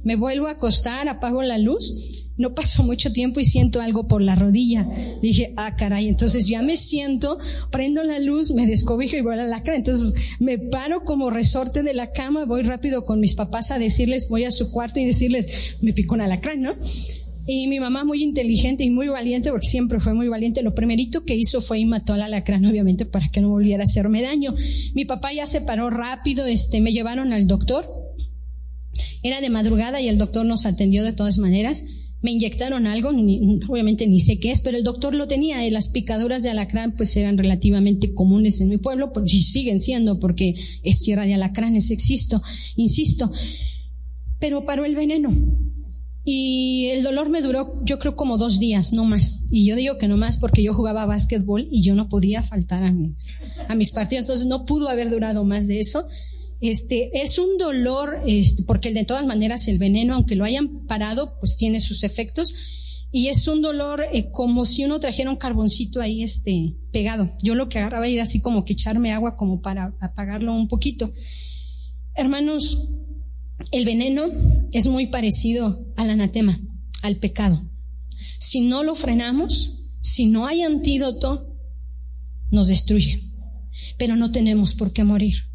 Me 0.03 0.15
vuelvo 0.15 0.47
a 0.47 0.51
acostar, 0.51 1.07
apago 1.07 1.43
la 1.43 1.57
luz, 1.57 2.20
no 2.41 2.55
pasó 2.55 2.83
mucho 2.83 3.13
tiempo 3.13 3.39
y 3.39 3.45
siento 3.45 3.79
algo 3.79 4.07
por 4.07 4.21
la 4.21 4.35
rodilla. 4.35 4.89
Dije, 5.21 5.53
ah, 5.57 5.75
caray, 5.75 6.07
entonces 6.07 6.47
ya 6.47 6.61
me 6.63 6.75
siento, 6.75 7.37
prendo 7.69 8.03
la 8.03 8.19
luz, 8.19 8.51
me 8.51 8.65
descobijo 8.65 9.15
y 9.15 9.21
voy 9.21 9.35
a 9.35 9.37
la 9.37 9.43
alacrán. 9.43 9.77
Entonces 9.77 10.37
me 10.39 10.57
paro 10.57 11.05
como 11.05 11.29
resorte 11.29 11.83
de 11.83 11.93
la 11.93 12.11
cama, 12.11 12.45
voy 12.45 12.63
rápido 12.63 13.05
con 13.05 13.19
mis 13.19 13.35
papás 13.35 13.71
a 13.71 13.79
decirles, 13.79 14.27
voy 14.27 14.43
a 14.43 14.51
su 14.51 14.71
cuarto 14.71 14.99
y 14.99 15.05
decirles, 15.05 15.77
me 15.81 15.93
picó 15.93 16.15
un 16.15 16.21
alacrán, 16.21 16.61
¿no? 16.61 16.75
Y 17.45 17.67
mi 17.67 17.79
mamá 17.79 18.05
muy 18.05 18.23
inteligente 18.23 18.83
y 18.83 18.89
muy 18.89 19.07
valiente, 19.07 19.51
porque 19.51 19.67
siempre 19.67 19.99
fue 19.99 20.13
muy 20.13 20.27
valiente, 20.27 20.63
lo 20.63 20.73
primerito 20.73 21.25
que 21.25 21.35
hizo 21.35 21.61
fue 21.61 21.79
y 21.79 21.85
mató 21.85 22.13
al 22.13 22.21
alacrán, 22.21 22.65
obviamente, 22.65 23.05
para 23.05 23.29
que 23.29 23.41
no 23.41 23.49
volviera 23.49 23.83
a 23.83 23.85
hacerme 23.85 24.21
daño. 24.21 24.53
Mi 24.93 25.05
papá 25.05 25.31
ya 25.33 25.45
se 25.45 25.61
paró 25.61 25.89
rápido, 25.89 26.45
este, 26.45 26.81
me 26.81 26.91
llevaron 26.91 27.33
al 27.33 27.47
doctor. 27.47 28.01
Era 29.23 29.41
de 29.41 29.49
madrugada 29.49 30.01
y 30.01 30.07
el 30.07 30.17
doctor 30.17 30.45
nos 30.45 30.65
atendió 30.65 31.03
de 31.03 31.13
todas 31.13 31.37
maneras. 31.37 31.85
Me 32.21 32.31
inyectaron 32.31 32.85
algo, 32.85 33.09
obviamente 33.09 34.05
ni 34.07 34.19
sé 34.19 34.39
qué 34.39 34.51
es, 34.51 34.61
pero 34.61 34.77
el 34.77 34.83
doctor 34.83 35.15
lo 35.15 35.27
tenía. 35.27 35.65
Y 35.65 35.71
las 35.71 35.89
picaduras 35.89 36.43
de 36.43 36.51
alacrán 36.51 36.95
pues 36.95 37.15
eran 37.17 37.37
relativamente 37.37 38.13
comunes 38.13 38.61
en 38.61 38.69
mi 38.69 38.77
pueblo, 38.77 39.11
y 39.25 39.41
siguen 39.41 39.79
siendo 39.79 40.19
porque 40.19 40.55
es 40.83 40.99
tierra 40.99 41.25
de 41.25 41.33
alacranes, 41.33 41.89
existo, 41.89 42.41
insisto. 42.75 43.31
Pero 44.39 44.65
paró 44.65 44.85
el 44.85 44.95
veneno 44.95 45.29
Y 46.23 46.87
el 46.93 47.03
dolor 47.03 47.29
me 47.29 47.41
duró, 47.41 47.83
yo 47.83 47.97
creo, 47.99 48.15
como 48.15 48.37
dos 48.37 48.59
días, 48.59 48.93
no 48.93 49.05
más. 49.05 49.45
Y 49.49 49.65
yo 49.65 49.75
digo 49.75 49.97
que 49.97 50.07
no 50.07 50.17
más 50.17 50.37
porque 50.37 50.63
yo 50.63 50.73
jugaba 50.73 51.05
básquetbol 51.05 51.67
y 51.71 51.81
yo 51.81 51.95
no 51.95 52.09
podía 52.09 52.43
faltar 52.43 52.83
a 52.83 52.91
mis, 52.91 53.33
a 53.67 53.75
mis 53.75 53.91
partidos. 53.91 54.25
Entonces 54.25 54.47
no 54.47 54.65
pudo 54.65 54.89
haber 54.89 55.09
durado 55.09 55.43
más 55.43 55.67
de 55.67 55.79
eso. 55.79 56.07
Este, 56.61 57.09
es 57.21 57.39
un 57.39 57.57
dolor, 57.57 58.21
este, 58.27 58.63
porque 58.63 58.93
de 58.93 59.03
todas 59.03 59.25
maneras 59.25 59.67
el 59.67 59.79
veneno, 59.79 60.13
aunque 60.13 60.35
lo 60.35 60.45
hayan 60.45 60.85
parado, 60.85 61.39
pues 61.39 61.57
tiene 61.57 61.79
sus 61.79 62.03
efectos. 62.03 62.53
Y 63.11 63.27
es 63.27 63.47
un 63.47 63.61
dolor 63.61 64.05
eh, 64.13 64.29
como 64.31 64.63
si 64.65 64.85
uno 64.85 64.99
trajera 64.99 65.31
un 65.31 65.37
carboncito 65.37 65.99
ahí, 65.99 66.23
este, 66.23 66.75
pegado. 66.91 67.35
Yo 67.41 67.55
lo 67.55 67.67
que 67.67 67.79
agarraba 67.79 68.07
era 68.07 68.23
así 68.23 68.41
como 68.41 68.63
que 68.63 68.73
echarme 68.73 69.11
agua 69.11 69.35
como 69.35 69.61
para 69.61 69.95
apagarlo 69.99 70.55
un 70.55 70.67
poquito. 70.67 71.11
Hermanos, 72.15 72.89
el 73.71 73.85
veneno 73.85 74.27
es 74.71 74.87
muy 74.87 75.07
parecido 75.07 75.85
al 75.97 76.11
anatema, 76.11 76.57
al 77.01 77.17
pecado. 77.17 77.61
Si 78.37 78.61
no 78.61 78.83
lo 78.83 78.95
frenamos, 78.95 79.87
si 80.01 80.27
no 80.27 80.45
hay 80.45 80.61
antídoto, 80.61 81.57
nos 82.51 82.67
destruye. 82.67 83.31
Pero 83.97 84.15
no 84.15 84.31
tenemos 84.31 84.75
por 84.75 84.93
qué 84.93 85.03
morir. 85.03 85.50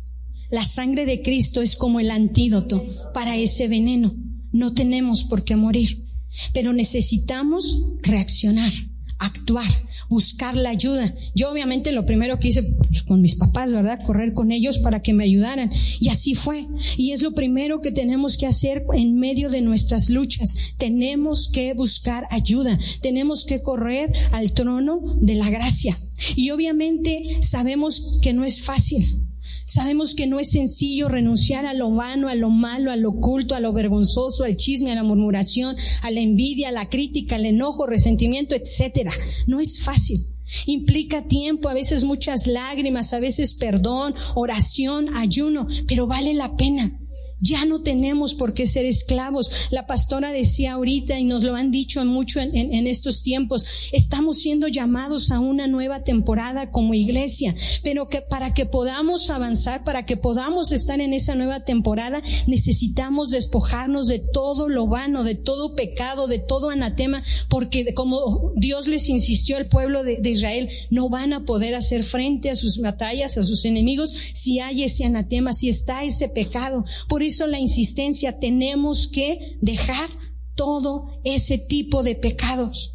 La 0.51 0.65
sangre 0.65 1.07
de 1.07 1.23
Cristo 1.23 1.63
es 1.63 1.77
como 1.77 2.01
el 2.01 2.11
antídoto 2.11 2.85
para 3.13 3.37
ese 3.37 3.69
veneno. 3.69 4.15
No 4.53 4.75
tenemos 4.75 5.25
por 5.25 5.45
qué 5.45 5.57
morir. 5.57 6.05
Pero 6.53 6.73
necesitamos 6.73 7.83
reaccionar 8.03 8.73
actuar, 9.19 9.67
buscar 10.09 10.57
la 10.57 10.71
ayuda. 10.71 11.15
Yo 11.35 11.51
obviamente 11.51 11.93
lo 11.93 12.07
primero 12.07 12.39
que 12.39 12.49
hice 12.49 12.63
pues, 12.63 13.03
con 13.03 13.21
mis 13.21 13.35
papás, 13.35 13.73
¿verdad? 13.73 14.01
Correr 14.05 14.35
con 14.35 14.53
ellos 14.53 14.79
para 14.79 15.01
que 15.01 15.15
me 15.15 15.25
ayudaran. 15.25 15.71
Y 16.01 16.09
así 16.09 16.35
fue. 16.35 16.67
Y 16.97 17.13
es 17.13 17.23
lo 17.23 17.33
primero 17.33 17.81
que 17.81 17.93
tenemos 17.93 18.37
que 18.37 18.47
hacer 18.47 18.85
en 18.95 19.19
medio 19.19 19.49
de 19.49 19.63
nuestras 19.63 20.11
luchas. 20.11 20.57
Tenemos 20.77 21.49
que 21.49 21.75
buscar 21.75 22.27
ayuda. 22.31 22.79
Tenemos 23.01 23.45
que 23.45 23.63
correr 23.63 24.13
al 24.33 24.53
trono 24.53 25.01
de 25.21 25.35
la 25.35 25.51
gracia. 25.51 25.99
Y 26.35 26.51
obviamente 26.51 27.23
sabemos 27.41 28.19
que 28.23 28.33
no 28.33 28.45
es 28.45 28.63
fácil. 28.63 29.27
Sabemos 29.69 30.15
que 30.15 30.29
no 30.29 30.39
es 30.39 30.51
sencillo 30.51 31.09
renunciar 31.09 31.67
a 31.67 31.75
lo 31.75 31.91
vano, 31.91 32.29
a 32.29 32.37
lo 32.37 32.51
malo, 32.51 32.93
a 32.93 32.97
lo 32.97 33.11
oculto, 33.11 33.57
a 33.57 33.61
lo 33.61 33.73
vergonzoso, 33.73 34.45
al 34.45 34.57
chisme, 34.57 34.93
a 34.93 34.95
la 34.95 35.03
murmuración, 35.03 35.77
a 36.03 36.11
la 36.13 36.21
envidia, 36.21 36.69
a 36.69 36.73
la 36.73 36.89
crítica, 36.89 37.35
al 37.35 37.47
enojo, 37.47 37.85
resentimiento, 37.85 38.55
etcétera. 38.55 39.13
No 39.49 39.59
es 39.59 39.81
fácil. 39.81 40.25
Implica 40.67 41.27
tiempo, 41.27 41.69
a 41.69 41.75
veces 41.75 42.05
muchas 42.05 42.47
lágrimas, 42.47 43.13
a 43.13 43.19
veces 43.19 43.55
perdón, 43.55 44.15
oración, 44.37 45.09
ayuno, 45.17 45.67
pero 45.89 46.07
vale 46.07 46.33
la 46.35 46.57
pena. 46.57 46.97
Ya 47.41 47.65
no 47.65 47.83
tenemos 47.83 48.35
por 48.35 48.55
qué 48.55 48.67
ser 48.67 48.87
esclavos. 48.87 49.51
La 49.71 49.87
pastora 49.87 50.33
decía 50.33 50.73
ahorita 50.73 51.19
y 51.19 51.25
nos 51.25 51.43
lo 51.43 51.55
han 51.55 51.71
dicho 51.71 52.05
mucho 52.05 52.41
en, 52.41 52.55
en, 52.57 52.87
estos 52.87 53.23
tiempos, 53.23 53.67
estamos 53.93 54.39
siendo 54.39 54.69
llamados 54.69 55.31
a 55.31 55.41
una 55.41 55.67
nueva 55.67 56.05
temporada 56.05 56.71
como 56.71 56.95
iglesia, 56.95 57.55
pero 57.83 58.09
que 58.09 58.23
para 58.23 58.55
que 58.55 58.65
podamos 58.65 59.29
avanzar, 59.31 59.85
para 59.85 60.07
que 60.07 60.17
podamos 60.17 60.73
estar 60.73 61.01
en 61.01 61.13
esa 61.13 61.35
nueva 61.35 61.61
temporada, 61.61 62.23
necesitamos 62.47 63.31
despojarnos 63.31 64.07
de 64.07 64.19
todo 64.19 64.69
lo 64.69 64.87
vano, 64.87 65.25
de 65.25 65.35
todo 65.35 65.75
pecado, 65.75 66.27
de 66.27 66.39
todo 66.39 66.71
anatema, 66.71 67.23
porque 67.49 67.93
como 67.95 68.53
Dios 68.57 68.87
les 68.87 69.09
insistió 69.09 69.57
al 69.57 69.67
pueblo 69.67 70.03
de, 70.03 70.21
Israel, 70.29 70.69
no 70.91 71.09
van 71.09 71.33
a 71.33 71.45
poder 71.45 71.75
hacer 71.75 72.05
frente 72.05 72.51
a 72.51 72.57
sus 72.57 72.79
batallas, 72.79 73.37
a 73.37 73.45
sus 73.45 73.65
enemigos, 73.65 74.15
si 74.33 74.61
hay 74.61 74.85
ese 74.85 75.05
anatema, 75.05 75.53
si 75.53 75.69
está 75.69 76.05
ese 76.05 76.29
pecado. 76.29 76.85
Eso 77.27 77.47
la 77.47 77.61
insistencia, 77.61 78.39
tenemos 78.39 79.09
que 79.09 79.59
dejar 79.61 80.09
todo 80.55 81.21
ese 81.25 81.59
tipo 81.59 82.03
de 82.03 82.15
pecados. 82.15 82.95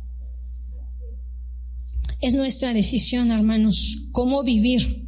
Es 2.19 2.35
nuestra 2.35 2.73
decisión, 2.73 3.31
hermanos, 3.31 4.09
cómo 4.11 4.43
vivir, 4.43 5.07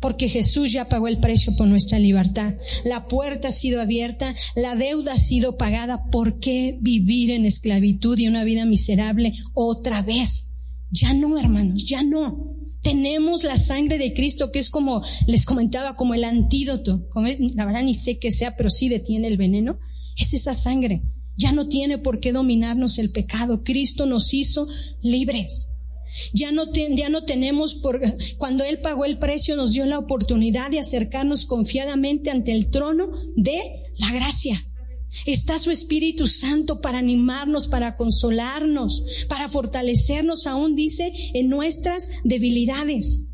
porque 0.00 0.28
Jesús 0.28 0.72
ya 0.72 0.88
pagó 0.88 1.08
el 1.08 1.18
precio 1.18 1.54
por 1.56 1.68
nuestra 1.68 1.98
libertad. 1.98 2.54
La 2.84 3.06
puerta 3.06 3.48
ha 3.48 3.52
sido 3.52 3.80
abierta, 3.80 4.34
la 4.56 4.74
deuda 4.74 5.14
ha 5.14 5.18
sido 5.18 5.56
pagada. 5.56 6.10
¿Por 6.10 6.38
qué 6.40 6.78
vivir 6.80 7.30
en 7.30 7.44
esclavitud 7.44 8.18
y 8.18 8.28
una 8.28 8.44
vida 8.44 8.64
miserable 8.64 9.34
otra 9.54 10.02
vez? 10.02 10.56
Ya 10.90 11.14
no, 11.14 11.38
hermanos, 11.38 11.84
ya 11.84 12.02
no. 12.02 12.59
Tenemos 12.82 13.44
la 13.44 13.56
sangre 13.56 13.98
de 13.98 14.14
Cristo, 14.14 14.50
que 14.50 14.58
es 14.58 14.70
como, 14.70 15.02
les 15.26 15.44
comentaba, 15.44 15.96
como 15.96 16.14
el 16.14 16.24
antídoto. 16.24 17.08
la 17.54 17.64
verdad 17.64 17.82
ni 17.82 17.94
sé 17.94 18.18
qué 18.18 18.30
sea, 18.30 18.56
pero 18.56 18.70
sí 18.70 18.88
detiene 18.88 19.28
el 19.28 19.36
veneno. 19.36 19.78
Es 20.16 20.32
esa 20.32 20.54
sangre. 20.54 21.02
Ya 21.36 21.52
no 21.52 21.68
tiene 21.68 21.98
por 21.98 22.20
qué 22.20 22.32
dominarnos 22.32 22.98
el 22.98 23.10
pecado. 23.10 23.62
Cristo 23.64 24.06
nos 24.06 24.32
hizo 24.34 24.66
libres. 25.02 25.68
Ya 26.32 26.52
no, 26.52 26.64
ya 26.72 27.08
no 27.08 27.24
tenemos 27.24 27.76
por, 27.76 28.00
cuando 28.36 28.64
Él 28.64 28.80
pagó 28.80 29.04
el 29.04 29.18
precio, 29.18 29.56
nos 29.56 29.72
dio 29.72 29.86
la 29.86 29.98
oportunidad 29.98 30.70
de 30.70 30.80
acercarnos 30.80 31.46
confiadamente 31.46 32.30
ante 32.30 32.52
el 32.52 32.70
trono 32.70 33.10
de 33.36 33.60
la 33.96 34.10
gracia. 34.12 34.60
Está 35.26 35.58
su 35.58 35.70
Espíritu 35.70 36.26
Santo 36.26 36.80
para 36.80 36.98
animarnos, 36.98 37.68
para 37.68 37.96
consolarnos, 37.96 39.26
para 39.28 39.48
fortalecernos, 39.48 40.46
aún 40.46 40.76
dice, 40.76 41.12
en 41.34 41.48
nuestras 41.48 42.08
debilidades. 42.24 43.26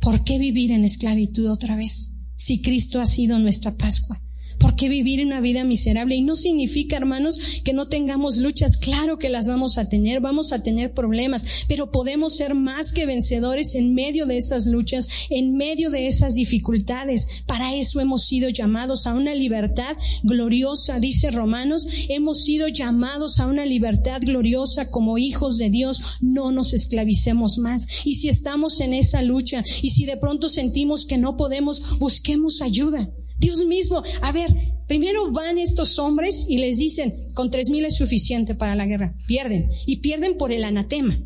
¿Por 0.00 0.24
qué 0.24 0.38
vivir 0.38 0.70
en 0.70 0.84
esclavitud 0.84 1.50
otra 1.50 1.76
vez 1.76 2.16
si 2.36 2.62
Cristo 2.62 3.00
ha 3.00 3.06
sido 3.06 3.38
nuestra 3.38 3.76
Pascua? 3.76 4.22
¿Por 4.60 4.76
qué 4.76 4.90
vivir 4.90 5.24
una 5.24 5.40
vida 5.40 5.64
miserable? 5.64 6.14
Y 6.14 6.22
no 6.22 6.36
significa, 6.36 6.98
hermanos, 6.98 7.38
que 7.64 7.72
no 7.72 7.88
tengamos 7.88 8.36
luchas. 8.36 8.76
Claro 8.76 9.18
que 9.18 9.30
las 9.30 9.48
vamos 9.48 9.78
a 9.78 9.88
tener, 9.88 10.20
vamos 10.20 10.52
a 10.52 10.62
tener 10.62 10.92
problemas, 10.92 11.64
pero 11.66 11.90
podemos 11.90 12.36
ser 12.36 12.54
más 12.54 12.92
que 12.92 13.06
vencedores 13.06 13.74
en 13.74 13.94
medio 13.94 14.26
de 14.26 14.36
esas 14.36 14.66
luchas, 14.66 15.08
en 15.30 15.56
medio 15.56 15.88
de 15.88 16.06
esas 16.06 16.34
dificultades. 16.34 17.42
Para 17.46 17.74
eso 17.74 18.00
hemos 18.00 18.26
sido 18.26 18.50
llamados 18.50 19.06
a 19.06 19.14
una 19.14 19.34
libertad 19.34 19.96
gloriosa, 20.22 21.00
dice 21.00 21.30
Romanos. 21.30 21.86
Hemos 22.10 22.44
sido 22.44 22.68
llamados 22.68 23.40
a 23.40 23.46
una 23.46 23.64
libertad 23.64 24.20
gloriosa 24.20 24.90
como 24.90 25.16
hijos 25.16 25.56
de 25.56 25.70
Dios. 25.70 26.02
No 26.20 26.52
nos 26.52 26.74
esclavicemos 26.74 27.56
más. 27.56 27.86
Y 28.04 28.16
si 28.16 28.28
estamos 28.28 28.80
en 28.80 28.92
esa 28.92 29.22
lucha 29.22 29.64
y 29.80 29.90
si 29.90 30.04
de 30.04 30.18
pronto 30.18 30.50
sentimos 30.50 31.06
que 31.06 31.16
no 31.16 31.38
podemos, 31.38 31.98
busquemos 31.98 32.60
ayuda. 32.60 33.10
Dios 33.40 33.64
mismo, 33.66 34.02
a 34.22 34.32
ver, 34.32 34.54
primero 34.86 35.32
van 35.32 35.58
estos 35.58 35.98
hombres 35.98 36.46
y 36.48 36.58
les 36.58 36.78
dicen, 36.78 37.12
con 37.34 37.50
tres 37.50 37.70
mil 37.70 37.84
es 37.84 37.96
suficiente 37.96 38.54
para 38.54 38.76
la 38.76 38.86
guerra, 38.86 39.16
pierden, 39.26 39.68
y 39.86 39.96
pierden 39.96 40.36
por 40.36 40.52
el 40.52 40.62
anatema. 40.62 41.18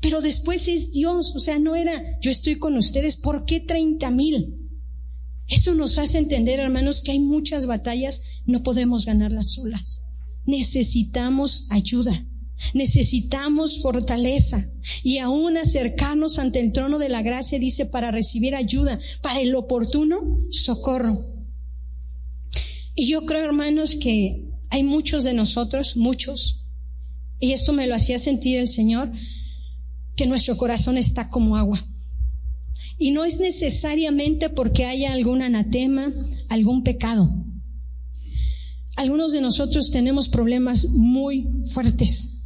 Pero 0.00 0.20
después 0.20 0.68
es 0.68 0.92
Dios, 0.92 1.34
o 1.34 1.38
sea, 1.38 1.58
no 1.58 1.76
era, 1.76 2.02
yo 2.20 2.30
estoy 2.30 2.58
con 2.58 2.76
ustedes, 2.76 3.16
¿por 3.16 3.44
qué 3.44 3.60
treinta 3.60 4.10
mil? 4.10 4.58
Eso 5.48 5.74
nos 5.74 5.98
hace 5.98 6.18
entender, 6.18 6.60
hermanos, 6.60 7.00
que 7.00 7.12
hay 7.12 7.20
muchas 7.20 7.66
batallas, 7.66 8.22
no 8.46 8.62
podemos 8.62 9.06
ganarlas 9.06 9.52
solas. 9.52 10.04
Necesitamos 10.44 11.66
ayuda. 11.70 12.26
Necesitamos 12.74 13.82
fortaleza 13.82 14.64
y 15.02 15.18
aún 15.18 15.56
acercarnos 15.56 16.38
ante 16.38 16.60
el 16.60 16.72
trono 16.72 16.98
de 16.98 17.08
la 17.08 17.22
gracia, 17.22 17.58
dice, 17.58 17.86
para 17.86 18.12
recibir 18.12 18.54
ayuda, 18.54 19.00
para 19.20 19.40
el 19.40 19.54
oportuno 19.54 20.46
socorro. 20.50 21.31
Y 22.94 23.08
yo 23.08 23.24
creo, 23.24 23.44
hermanos, 23.44 23.96
que 23.96 24.48
hay 24.70 24.82
muchos 24.82 25.24
de 25.24 25.32
nosotros, 25.32 25.96
muchos, 25.96 26.66
y 27.38 27.52
esto 27.52 27.72
me 27.72 27.86
lo 27.86 27.94
hacía 27.94 28.18
sentir 28.18 28.58
el 28.58 28.68
Señor, 28.68 29.12
que 30.16 30.26
nuestro 30.26 30.56
corazón 30.56 30.98
está 30.98 31.30
como 31.30 31.56
agua. 31.56 31.84
Y 32.98 33.10
no 33.10 33.24
es 33.24 33.40
necesariamente 33.40 34.48
porque 34.48 34.84
haya 34.84 35.12
algún 35.12 35.42
anatema, 35.42 36.12
algún 36.48 36.84
pecado. 36.84 37.34
Algunos 38.96 39.32
de 39.32 39.40
nosotros 39.40 39.90
tenemos 39.90 40.28
problemas 40.28 40.88
muy 40.90 41.48
fuertes. 41.72 42.44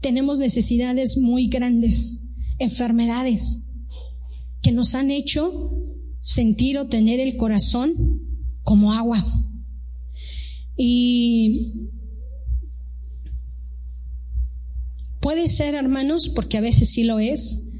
Tenemos 0.00 0.38
necesidades 0.38 1.18
muy 1.18 1.48
grandes, 1.48 2.28
enfermedades 2.58 3.66
que 4.62 4.72
nos 4.72 4.94
han 4.94 5.10
hecho 5.10 5.70
sentir 6.20 6.78
o 6.78 6.88
tener 6.88 7.20
el 7.20 7.36
corazón 7.36 8.20
como 8.62 8.92
agua. 8.92 9.24
Y 10.76 11.90
puede 15.20 15.46
ser, 15.46 15.74
hermanos, 15.74 16.28
porque 16.28 16.58
a 16.58 16.60
veces 16.60 16.90
sí 16.90 17.04
lo 17.04 17.18
es, 17.18 17.72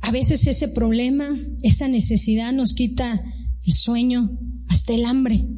a 0.00 0.10
veces 0.10 0.46
ese 0.46 0.68
problema, 0.68 1.28
esa 1.62 1.88
necesidad 1.88 2.52
nos 2.52 2.74
quita 2.74 3.24
el 3.64 3.72
sueño, 3.72 4.38
hasta 4.68 4.92
el 4.94 5.04
hambre. 5.04 5.48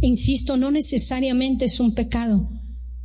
Insisto, 0.00 0.56
no 0.56 0.70
necesariamente 0.70 1.66
es 1.66 1.80
un 1.80 1.94
pecado, 1.94 2.50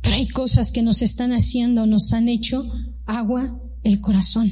pero 0.00 0.16
hay 0.16 0.26
cosas 0.28 0.72
que 0.72 0.82
nos 0.82 1.02
están 1.02 1.32
haciendo, 1.32 1.86
nos 1.86 2.12
han 2.12 2.28
hecho 2.28 2.70
agua 3.06 3.60
el 3.84 4.00
corazón. 4.00 4.50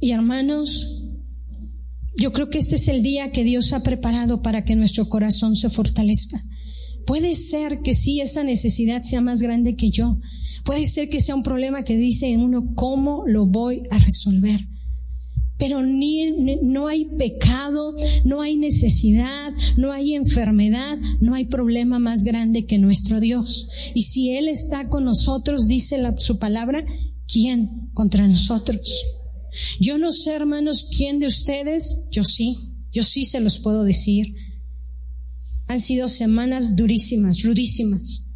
Y 0.00 0.10
hermanos, 0.10 1.03
yo 2.16 2.32
creo 2.32 2.50
que 2.50 2.58
este 2.58 2.76
es 2.76 2.88
el 2.88 3.02
día 3.02 3.32
que 3.32 3.44
Dios 3.44 3.72
ha 3.72 3.82
preparado 3.82 4.42
para 4.42 4.64
que 4.64 4.76
nuestro 4.76 5.08
corazón 5.08 5.56
se 5.56 5.70
fortalezca, 5.70 6.42
Puede 7.06 7.34
ser 7.34 7.80
que 7.82 7.94
sí, 7.94 8.20
esa 8.20 8.44
necesidad 8.44 9.02
sea 9.02 9.20
más 9.20 9.42
grande 9.42 9.76
que 9.76 9.90
yo. 9.90 10.18
Puede 10.64 10.86
ser 10.86 11.08
que 11.10 11.20
sea 11.20 11.34
un 11.34 11.42
problema 11.42 11.84
que 11.84 11.96
dice 11.96 12.36
uno, 12.38 12.74
¿cómo 12.74 13.24
lo 13.26 13.46
voy 13.46 13.82
a 13.90 13.98
resolver? 13.98 14.68
Pero 15.58 15.82
ni, 15.82 16.32
no 16.62 16.88
hay 16.88 17.04
pecado, 17.16 17.94
no 18.24 18.40
hay 18.40 18.56
necesidad, 18.56 19.52
no 19.76 19.92
hay 19.92 20.14
enfermedad, 20.14 20.98
no 21.20 21.34
hay 21.34 21.44
problema 21.44 21.98
más 21.98 22.24
grande 22.24 22.66
que 22.66 22.78
nuestro 22.78 23.20
Dios. 23.20 23.68
Y 23.94 24.02
si 24.02 24.30
Él 24.30 24.48
está 24.48 24.88
con 24.88 25.04
nosotros, 25.04 25.68
dice 25.68 26.02
su 26.18 26.38
palabra, 26.38 26.84
¿quién 27.28 27.90
contra 27.92 28.26
nosotros? 28.26 29.04
Yo 29.80 29.98
no 29.98 30.12
sé, 30.12 30.34
hermanos, 30.34 30.88
quién 30.96 31.18
de 31.18 31.26
ustedes, 31.26 32.08
yo 32.10 32.24
sí, 32.24 32.74
yo 32.92 33.02
sí 33.02 33.24
se 33.24 33.40
los 33.40 33.60
puedo 33.60 33.84
decir. 33.84 34.34
Han 35.66 35.80
sido 35.80 36.08
semanas 36.08 36.76
durísimas, 36.76 37.42
rudísimas. 37.42 38.30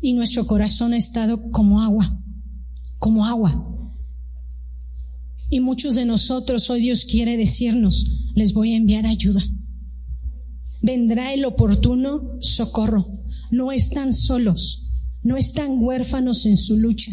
Y 0.00 0.14
nuestro 0.14 0.46
corazón 0.46 0.92
ha 0.92 0.96
estado 0.96 1.50
como 1.50 1.82
agua, 1.82 2.22
como 2.98 3.26
agua. 3.26 3.62
Y 5.50 5.60
muchos 5.60 5.94
de 5.94 6.04
nosotros 6.04 6.70
hoy 6.70 6.80
Dios 6.80 7.04
quiere 7.04 7.36
decirnos, 7.36 8.30
les 8.34 8.52
voy 8.54 8.72
a 8.72 8.76
enviar 8.76 9.06
ayuda. 9.06 9.42
Vendrá 10.80 11.34
el 11.34 11.44
oportuno 11.44 12.38
socorro. 12.40 13.24
No 13.50 13.72
están 13.72 14.12
solos, 14.12 14.90
no 15.22 15.36
están 15.36 15.82
huérfanos 15.82 16.46
en 16.46 16.56
su 16.56 16.78
lucha. 16.78 17.12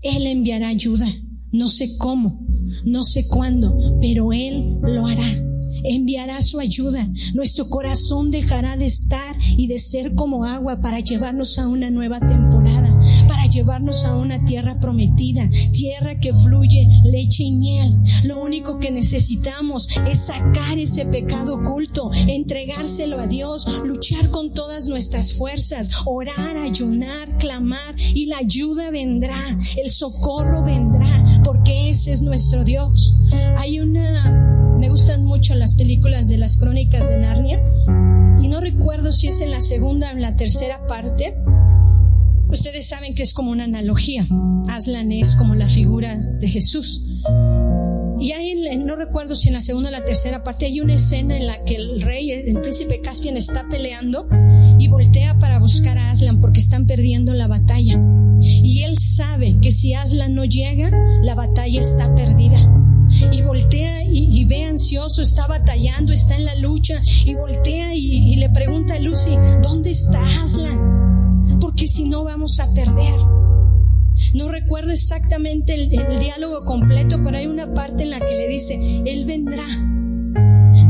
Él 0.00 0.26
enviará 0.26 0.68
ayuda. 0.68 1.06
No 1.54 1.68
sé 1.68 1.96
cómo, 1.98 2.44
no 2.84 3.04
sé 3.04 3.28
cuándo, 3.28 3.76
pero 4.00 4.32
Él 4.32 4.76
lo 4.82 5.06
hará 5.06 5.44
enviará 5.84 6.40
su 6.40 6.58
ayuda. 6.58 7.06
Nuestro 7.34 7.68
corazón 7.68 8.30
dejará 8.30 8.76
de 8.76 8.86
estar 8.86 9.36
y 9.56 9.66
de 9.66 9.78
ser 9.78 10.14
como 10.14 10.44
agua 10.44 10.80
para 10.80 11.00
llevarnos 11.00 11.58
a 11.58 11.68
una 11.68 11.90
nueva 11.90 12.20
temporada, 12.20 12.93
para 13.28 13.46
llevarnos 13.46 14.04
a 14.04 14.16
una 14.16 14.40
tierra 14.44 14.78
prometida, 14.80 15.48
tierra 15.72 16.18
que 16.18 16.32
fluye 16.32 16.88
leche 17.04 17.44
y 17.44 17.52
miel. 17.52 17.94
Lo 18.24 18.42
único 18.42 18.78
que 18.78 18.90
necesitamos 18.90 19.88
es 20.10 20.26
sacar 20.26 20.78
ese 20.78 21.06
pecado 21.06 21.56
oculto, 21.56 22.10
entregárselo 22.26 23.20
a 23.20 23.26
Dios, 23.26 23.68
luchar 23.84 24.30
con 24.30 24.52
todas 24.52 24.86
nuestras 24.86 25.34
fuerzas, 25.34 25.90
orar, 26.04 26.56
ayunar, 26.56 27.38
clamar 27.38 27.94
y 28.14 28.26
la 28.26 28.38
ayuda 28.38 28.90
vendrá, 28.90 29.58
el 29.76 29.90
socorro 29.90 30.62
vendrá, 30.62 31.24
porque 31.44 31.90
ese 31.90 32.12
es 32.12 32.22
nuestro 32.22 32.64
Dios. 32.64 33.16
Hay 33.56 33.80
una 33.80 34.44
me 34.78 34.90
gustan 34.90 35.24
mucho 35.24 35.54
las 35.54 35.74
películas 35.76 36.28
de 36.28 36.36
las 36.36 36.58
crónicas 36.58 37.08
de 37.08 37.18
Narnia 37.18 37.62
y 38.42 38.48
no 38.48 38.60
recuerdo 38.60 39.12
si 39.12 39.28
es 39.28 39.40
en 39.40 39.50
la 39.50 39.60
segunda 39.60 40.08
o 40.08 40.10
en 40.10 40.20
la 40.20 40.36
tercera 40.36 40.86
parte. 40.86 41.34
Ustedes 42.54 42.86
saben 42.86 43.16
que 43.16 43.24
es 43.24 43.34
como 43.34 43.50
una 43.50 43.64
analogía. 43.64 44.24
Aslan 44.68 45.10
es 45.10 45.34
como 45.34 45.56
la 45.56 45.66
figura 45.66 46.16
de 46.16 46.46
Jesús. 46.46 47.04
Y 48.20 48.30
hay, 48.30 48.54
no 48.78 48.94
recuerdo 48.94 49.34
si 49.34 49.48
en 49.48 49.54
la 49.54 49.60
segunda 49.60 49.88
o 49.88 49.92
la 49.92 50.04
tercera 50.04 50.44
parte 50.44 50.66
hay 50.66 50.80
una 50.80 50.94
escena 50.94 51.36
en 51.36 51.48
la 51.48 51.64
que 51.64 51.74
el 51.74 52.00
rey, 52.00 52.30
el 52.30 52.60
príncipe 52.60 53.00
Caspian 53.00 53.36
está 53.36 53.68
peleando 53.68 54.28
y 54.78 54.86
voltea 54.86 55.36
para 55.40 55.58
buscar 55.58 55.98
a 55.98 56.12
Aslan 56.12 56.40
porque 56.40 56.60
están 56.60 56.86
perdiendo 56.86 57.34
la 57.34 57.48
batalla. 57.48 58.00
Y 58.40 58.84
él 58.84 58.96
sabe 58.96 59.58
que 59.60 59.72
si 59.72 59.94
Aslan 59.94 60.36
no 60.36 60.44
llega, 60.44 60.92
la 61.22 61.34
batalla 61.34 61.80
está 61.80 62.14
perdida 62.14 62.70
y 63.32 63.42
voltea 63.42 64.04
y, 64.04 64.44
ve 64.44 64.62
ansioso, 64.62 65.22
está 65.22 65.48
batallando, 65.48 66.12
está 66.12 66.36
en 66.36 66.44
la 66.44 66.54
lucha 66.54 67.02
y 67.24 67.34
voltea 67.34 67.96
y, 67.96 68.36
le 68.36 68.48
pregunta 68.50 68.94
a 68.94 69.00
Lucy, 69.00 69.34
¿dónde 69.60 69.90
está 69.90 70.22
Aslan? 70.40 71.03
Porque 71.60 71.86
si 71.86 72.08
no 72.08 72.24
vamos 72.24 72.60
a 72.60 72.72
perder. 72.74 73.20
No 74.34 74.48
recuerdo 74.50 74.92
exactamente 74.92 75.74
el, 75.74 75.90
diálogo 76.20 76.64
completo, 76.64 77.20
pero 77.24 77.36
hay 77.36 77.46
una 77.46 77.72
parte 77.74 78.04
en 78.04 78.10
la 78.10 78.20
que 78.20 78.36
le 78.36 78.48
dice, 78.48 78.74
Él 79.04 79.24
vendrá. 79.24 79.66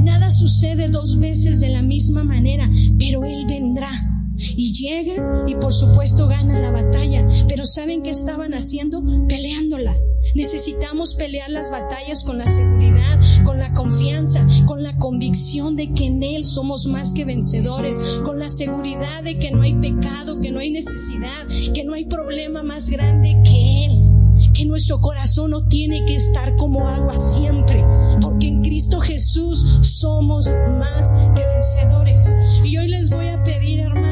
Nada 0.03 0.31
sucede 0.31 0.89
dos 0.89 1.19
veces 1.19 1.61
de 1.61 1.71
la 1.71 1.83
misma 1.83 2.25
manera, 2.25 2.69
pero 2.99 3.25
Él 3.25 3.47
vendrá. 3.49 4.14
Y 4.37 4.73
llega 4.73 5.45
y 5.47 5.55
por 5.57 5.73
supuesto 5.73 6.29
gana 6.29 6.61
la 6.61 6.71
batalla. 6.71 7.27
Pero 7.49 7.65
¿saben 7.65 8.03
qué 8.03 8.11
estaban 8.11 8.55
haciendo? 8.55 9.03
Peleándola. 9.29 9.95
Necesitamos 10.35 11.15
pelear 11.15 11.51
las 11.51 11.71
batallas 11.71 12.25
con 12.25 12.39
la 12.39 12.47
seguridad, 12.47 13.21
con 13.45 13.59
la 13.59 13.73
confianza, 13.75 14.45
con 14.67 14.83
la 14.83 14.97
convicción 14.99 15.77
de 15.77 15.93
que 15.93 16.07
en 16.07 16.23
Él 16.23 16.45
somos 16.45 16.87
más 16.87 17.13
que 17.13 17.25
vencedores, 17.25 17.99
con 18.25 18.39
la 18.39 18.49
seguridad 18.49 19.23
de 19.23 19.39
que 19.39 19.51
no 19.51 19.63
hay 19.63 19.75
pecado, 19.75 20.41
que 20.41 20.51
no 20.51 20.61
hay 20.61 20.71
necesidad, 20.71 21.47
que 21.73 21.85
no 21.85 21.95
hay 21.95 22.07
problema 22.07 22.63
más 22.63 22.91
grande 22.91 23.37
que 23.45 23.85
Él 23.85 24.15
que 24.55 24.65
nuestro 24.65 25.01
corazón 25.01 25.51
no 25.51 25.67
tiene 25.67 26.05
que 26.07 26.15
estar 26.15 26.57
como 26.57 26.87
agua 26.87 27.17
siempre, 27.17 27.85
porque 28.21 28.47
en 28.47 28.63
Cristo 28.63 29.01
Jesús 29.01 29.67
somos 29.83 30.53
más 30.79 31.13
que 31.35 31.45
vencedores. 31.47 32.35
Y 32.65 32.79
hoy 32.79 32.89
les 32.89 33.11
voy 33.11 33.29
a 33.29 33.43
pedir, 33.43 33.81
hermanos, 33.81 34.04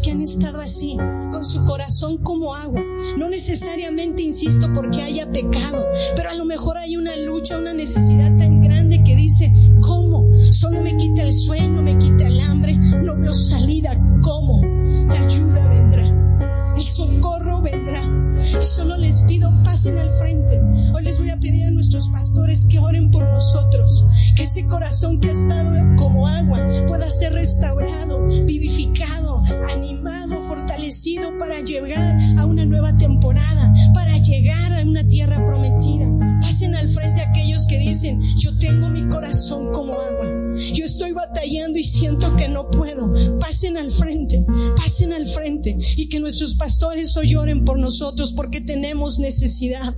que 0.00 0.10
han 0.10 0.20
estado 0.20 0.60
así, 0.60 0.96
con 1.32 1.44
su 1.44 1.64
corazón 1.64 2.18
como 2.18 2.54
agua. 2.54 2.80
No 3.18 3.28
necesariamente, 3.28 4.22
insisto, 4.22 4.72
porque 4.72 5.02
haya 5.02 5.30
pecado, 5.30 5.86
pero 6.16 6.30
a 6.30 6.34
lo 6.34 6.44
mejor 6.44 6.76
hay 6.78 6.96
una 6.96 7.16
lucha, 7.16 7.58
una 7.58 7.72
necesidad 7.72 8.36
tan 8.36 8.60
grande 8.60 9.02
que 9.04 9.14
dice, 9.14 9.52
¿cómo? 9.80 10.30
Solo 10.52 10.80
me 10.80 10.96
quita 10.96 11.22
el 11.22 11.32
sueño, 11.32 11.82
me 11.82 11.98
quita 11.98 12.26
el 12.26 12.40
hambre, 12.40 12.76
no 12.76 13.16
veo 13.16 13.34
salida, 13.34 13.98
¿cómo? 14.22 14.60
La 15.08 15.20
ayuda 15.20 15.68
vendrá, 15.68 16.74
el 16.76 16.82
socorro 16.82 17.60
vendrá. 17.60 18.13
Solo 18.60 18.96
les 18.98 19.22
pido, 19.22 19.50
pasen 19.62 19.98
al 19.98 20.10
frente. 20.10 20.60
Hoy 20.94 21.02
les 21.02 21.18
voy 21.18 21.30
a 21.30 21.38
pedir 21.38 21.66
a 21.66 21.70
nuestros 21.70 22.08
pastores 22.08 22.66
que 22.68 22.78
oren 22.78 23.10
por 23.10 23.24
nosotros, 23.30 24.04
que 24.36 24.42
ese 24.42 24.66
corazón 24.66 25.20
que 25.20 25.28
ha 25.28 25.32
estado 25.32 25.96
como 25.96 26.26
agua 26.26 26.66
pueda 26.86 27.08
ser 27.10 27.32
restaurado, 27.32 28.26
vivificado, 28.44 29.42
animado, 29.70 30.40
fortalecido 30.42 31.36
para 31.38 31.60
llegar 31.60 32.18
a 32.38 32.46
una 32.46 32.64
nueva 32.64 32.96
temporada, 32.96 33.72
para 33.94 34.18
llegar 34.18 34.72
a 34.72 34.82
una 34.82 35.06
tierra 35.08 35.44
prometida. 35.44 36.23
Pasen 36.54 36.76
al 36.76 36.88
frente 36.88 37.20
aquellos 37.20 37.66
que 37.66 37.76
dicen, 37.78 38.20
yo 38.36 38.56
tengo 38.58 38.88
mi 38.88 39.02
corazón 39.08 39.72
como 39.72 39.94
agua. 39.94 40.54
Yo 40.72 40.84
estoy 40.84 41.10
batallando 41.10 41.80
y 41.80 41.82
siento 41.82 42.36
que 42.36 42.46
no 42.46 42.70
puedo. 42.70 43.12
Pasen 43.40 43.76
al 43.76 43.90
frente, 43.90 44.46
pasen 44.76 45.12
al 45.12 45.26
frente 45.26 45.76
y 45.96 46.08
que 46.08 46.20
nuestros 46.20 46.54
pastores 46.54 47.16
hoy 47.16 47.34
oren 47.34 47.64
por 47.64 47.80
nosotros 47.80 48.32
porque 48.34 48.60
tenemos 48.60 49.18
necesidad. 49.18 49.96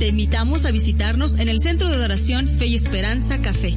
Te 0.00 0.08
invitamos 0.08 0.64
a 0.64 0.72
visitarnos 0.72 1.38
en 1.38 1.48
el 1.48 1.60
Centro 1.60 1.88
de 1.88 1.94
Adoración 1.94 2.48
Fe 2.58 2.66
y 2.66 2.74
Esperanza 2.74 3.40
Café 3.40 3.76